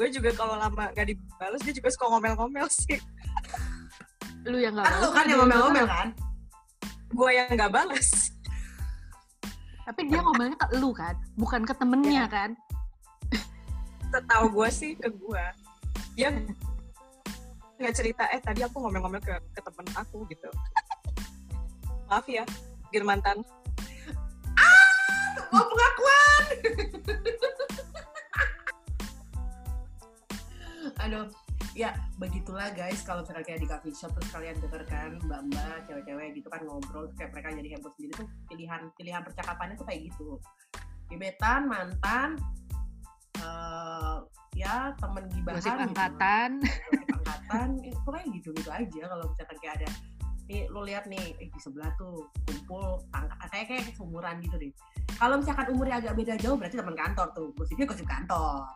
gue 0.00 0.08
juga 0.16 0.32
kalau 0.32 0.56
lama 0.56 0.88
gak 0.96 1.12
dibalas 1.12 1.60
dia 1.60 1.76
juga 1.76 1.88
suka 1.92 2.12
ngomel-ngomel 2.12 2.68
sih. 2.68 3.00
Lu 4.44 4.60
yang 4.60 4.76
gak 4.76 4.88
balas 4.88 5.00
kan 5.00 5.04
lu 5.04 5.10
kan 5.12 5.24
yang 5.24 5.38
ngomel-ngomel 5.40 5.86
kan? 5.88 6.08
Gue 7.10 7.30
yang 7.36 7.48
gak 7.56 7.72
balas 7.72 8.30
tapi 9.90 10.06
dia 10.06 10.22
ngomelnya 10.22 10.54
ke 10.54 10.66
lu 10.78 10.94
kan 10.94 11.18
bukan 11.34 11.66
ke 11.66 11.74
temennya 11.74 12.22
ya. 12.22 12.26
kan 12.30 12.50
setahu 14.10 14.46
gue 14.50 14.68
sih 14.74 14.98
ke 14.98 15.06
gue 15.06 15.44
dia 16.18 16.34
nggak 17.80 17.94
cerita 17.96 18.28
eh 18.34 18.42
tadi 18.42 18.60
aku 18.60 18.76
ngomel-ngomel 18.82 19.22
ke, 19.24 19.32
ke 19.56 19.60
temen 19.64 19.86
aku 19.96 20.28
gitu. 20.28 20.50
Maaf 22.12 22.28
ya 22.28 22.44
Girmantan. 22.92 23.40
Ah 24.58 25.32
sebuah 25.32 25.64
pengakuan! 25.64 26.44
Aduh 31.08 31.24
ya 31.72 31.94
begitulah 32.18 32.68
guys 32.76 33.00
kalau 33.06 33.22
misalnya 33.24 33.46
kayak 33.46 33.62
di 33.62 33.68
coffee 33.70 33.94
shop 33.96 34.12
terus 34.18 34.28
kalian 34.34 34.58
denger 34.60 34.82
kan 34.90 35.16
mbak-mbak 35.24 35.86
cewek-cewek 35.88 36.34
gitu 36.36 36.50
kan 36.50 36.60
ngobrol 36.66 37.08
kayak 37.14 37.30
mereka 37.32 37.54
jadi 37.56 37.78
heboh 37.78 37.94
sendiri 37.94 38.12
tuh 38.18 38.28
pilihan 38.50 38.90
pilihan 38.98 39.22
percakapannya 39.24 39.78
tuh 39.80 39.86
kayak 39.88 40.10
gitu. 40.10 40.36
Gebetan 41.08 41.70
mantan 41.70 42.36
uh, 43.40 44.24
ya 44.54 44.92
temen 44.98 45.24
gibahan 45.32 45.56
Musik 45.56 45.72
angkatan. 45.72 46.50
Gitu. 46.60 47.14
angkatan 47.20 47.68
eh, 47.86 47.94
pokoknya 48.04 48.26
gitu 48.40 48.48
gitu 48.56 48.70
aja 48.70 49.02
kalau 49.08 49.24
misalkan 49.28 49.56
kayak 49.62 49.74
ada 49.82 49.88
nih 50.50 50.66
lo 50.66 50.82
lihat 50.82 51.06
nih 51.06 51.38
eh, 51.38 51.46
di 51.46 51.60
sebelah 51.62 51.94
tuh 51.94 52.26
kumpul 52.42 52.98
angka 53.14 53.38
kayak 53.54 53.66
kayak 53.70 53.94
seumuran 53.94 54.42
gitu 54.42 54.58
deh. 54.58 54.72
Kalau 55.14 55.38
misalkan 55.38 55.70
umurnya 55.70 56.02
agak 56.02 56.18
beda 56.18 56.34
jauh 56.42 56.58
berarti 56.58 56.76
teman 56.82 56.98
kantor 56.98 57.26
tuh 57.32 57.46
gosipnya 57.54 57.86
gosip 57.86 58.06
kantor. 58.10 58.66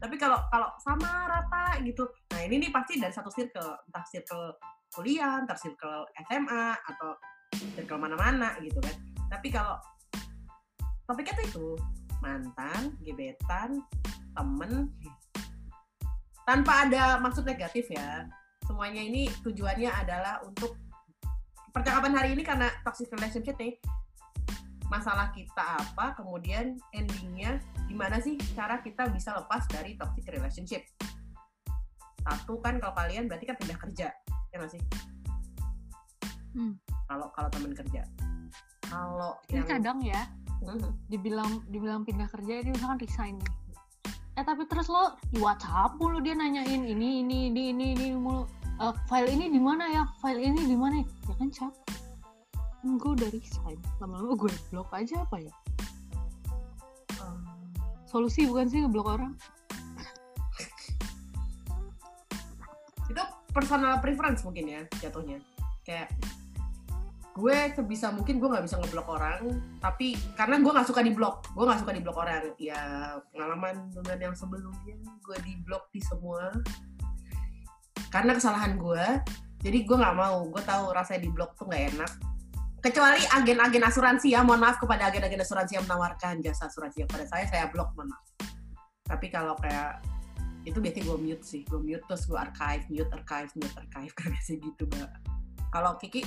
Tapi 0.00 0.16
kalau 0.16 0.40
kalau 0.48 0.72
sama 0.80 1.28
rata 1.28 1.76
gitu 1.84 2.08
nah 2.32 2.40
ini 2.40 2.56
nih 2.64 2.70
pasti 2.72 2.96
dari 2.96 3.12
satu 3.12 3.28
circle 3.28 3.84
entah 3.92 4.04
circle 4.08 4.56
kuliah 4.96 5.44
entah 5.44 5.58
circle 5.60 6.08
SMA 6.24 6.64
atau 6.88 7.10
circle 7.76 8.00
mana-mana 8.00 8.56
gitu 8.64 8.80
kan. 8.80 8.96
Tapi 9.28 9.52
kalau 9.52 9.76
topiknya 11.04 11.36
tuh 11.36 11.44
itu 11.44 11.66
mantan 12.20 12.94
gebetan 13.02 13.80
temen 14.36 14.92
tanpa 16.44 16.86
ada 16.88 17.18
maksud 17.20 17.44
negatif 17.44 17.90
ya 17.90 18.28
semuanya 18.64 19.02
ini 19.02 19.26
tujuannya 19.42 19.90
adalah 19.90 20.40
untuk 20.46 20.78
percakapan 21.74 22.12
hari 22.14 22.28
ini 22.38 22.42
karena 22.46 22.70
toxic 22.86 23.10
relationship 23.12 23.56
nih 23.58 23.76
masalah 24.90 25.30
kita 25.30 25.78
apa, 25.78 26.18
kemudian 26.18 26.74
endingnya 26.90 27.62
gimana 27.86 28.18
sih 28.18 28.34
cara 28.58 28.82
kita 28.82 29.06
bisa 29.14 29.38
lepas 29.38 29.62
dari 29.70 29.94
toxic 29.94 30.26
relationship. 30.26 30.82
Satu 32.26 32.58
kan 32.58 32.82
kalau 32.82 32.92
kalian 32.98 33.30
berarti 33.30 33.46
kan 33.46 33.56
pindah 33.56 33.78
kerja, 33.78 34.10
ya 34.50 34.54
nggak 34.58 34.72
sih? 34.74 34.82
Hmm. 36.58 36.74
Kalau 37.06 37.30
kalau 37.30 37.48
teman 37.54 37.72
kerja. 37.72 38.02
Kalau 38.90 39.38
yang 39.54 39.70
kadang 39.70 40.02
ya. 40.02 40.26
Dibilang 41.08 41.64
dibilang 41.72 42.04
pindah 42.04 42.28
kerja 42.28 42.60
ini 42.62 42.70
misalkan 42.76 42.98
resign 43.00 43.34
nih. 43.40 43.52
Eh 44.38 44.44
tapi 44.46 44.64
terus 44.70 44.86
lo 44.86 45.16
di 45.32 45.40
WhatsApp 45.40 45.98
mulu 45.98 46.20
dia 46.22 46.36
nanyain 46.36 46.86
ini 46.86 47.24
ini 47.24 47.50
ini 47.50 47.62
ini 47.72 47.86
ini 47.96 48.06
mulu. 48.14 48.46
Uh, 48.80 48.96
file 49.12 49.28
ini 49.28 49.52
di 49.52 49.60
mana 49.60 49.84
ya, 49.92 50.08
file 50.24 50.40
ini 50.40 50.64
di 50.64 50.72
mana? 50.72 51.04
Ya 51.28 51.34
kan 51.36 51.52
capek 51.52 52.00
gue 52.80 53.12
udah 53.12 53.28
resign. 53.28 53.76
Lama-lama 54.00 54.32
gue 54.40 54.50
blok 54.72 54.88
aja 54.96 55.20
apa 55.20 55.36
ya? 55.36 55.52
Um, 57.20 57.44
solusi 58.08 58.48
bukan 58.48 58.72
sih 58.72 58.80
ngeblok 58.80 59.20
orang? 59.20 59.32
Itu 63.12 63.22
personal 63.52 64.00
preference 64.00 64.40
mungkin 64.48 64.64
ya 64.64 64.80
jatuhnya. 65.04 65.44
Kayak 65.84 66.08
gue 67.40 67.56
sebisa 67.72 68.12
mungkin 68.12 68.36
gue 68.36 68.48
nggak 68.52 68.68
bisa 68.68 68.76
ngeblok 68.76 69.08
orang 69.08 69.40
tapi 69.80 70.12
karena 70.36 70.60
gue 70.60 70.68
nggak 70.68 70.88
suka 70.88 71.00
di 71.00 71.12
blok 71.16 71.48
gue 71.56 71.64
nggak 71.64 71.80
suka 71.80 71.92
di 71.96 72.02
blok 72.04 72.18
orang. 72.20 72.52
Ya 72.60 73.16
pengalaman 73.32 73.88
dengan 73.96 74.30
yang 74.30 74.34
sebelumnya 74.36 74.96
gue 75.00 75.36
di 75.40 75.56
blok 75.64 75.88
di 75.88 76.04
semua. 76.04 76.52
Karena 78.12 78.36
kesalahan 78.36 78.76
gue 78.76 79.04
jadi 79.64 79.78
gue 79.88 79.96
nggak 79.96 80.16
mau 80.16 80.44
gue 80.52 80.62
tahu 80.64 80.92
rasanya 80.92 81.20
di 81.24 81.30
blok 81.32 81.56
tuh 81.56 81.64
nggak 81.64 81.96
enak. 81.96 82.12
Kecuali 82.80 83.20
agen-agen 83.28 83.84
asuransi 83.84 84.32
ya 84.32 84.40
mohon 84.40 84.60
maaf 84.60 84.80
kepada 84.80 85.12
agen-agen 85.12 85.40
asuransi 85.40 85.76
yang 85.76 85.84
menawarkan 85.84 86.40
jasa 86.40 86.68
asuransi 86.68 87.04
kepada 87.08 87.24
saya 87.28 87.44
saya 87.48 87.64
blok 87.72 87.92
maaf. 87.96 88.20
Tapi 89.08 89.26
kalau 89.32 89.56
kayak 89.60 90.04
itu 90.68 90.76
biasanya 90.76 91.04
gue 91.08 91.18
mute 91.24 91.44
sih 91.44 91.62
gue 91.64 91.80
mute 91.80 92.04
terus 92.04 92.28
gue 92.28 92.36
archive 92.36 92.84
mute 92.92 93.08
archive 93.16 93.48
mute 93.56 93.76
archive 93.80 94.12
kayak 94.18 94.30
biasa 94.36 94.52
gitu 94.60 94.84
mbak. 94.92 95.10
Kalau 95.70 95.94
Kiki 95.96 96.26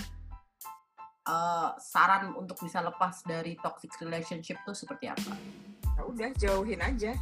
uh, 1.27 1.75
saran 1.79 2.36
untuk 2.36 2.59
bisa 2.59 2.79
lepas 2.83 3.23
dari 3.23 3.55
toxic 3.59 3.95
relationship 3.99 4.59
tuh 4.67 4.75
seperti 4.75 5.12
apa? 5.12 5.33
Ya 5.93 6.03
udah 6.07 6.29
jauhin 6.36 6.81
aja 6.81 7.13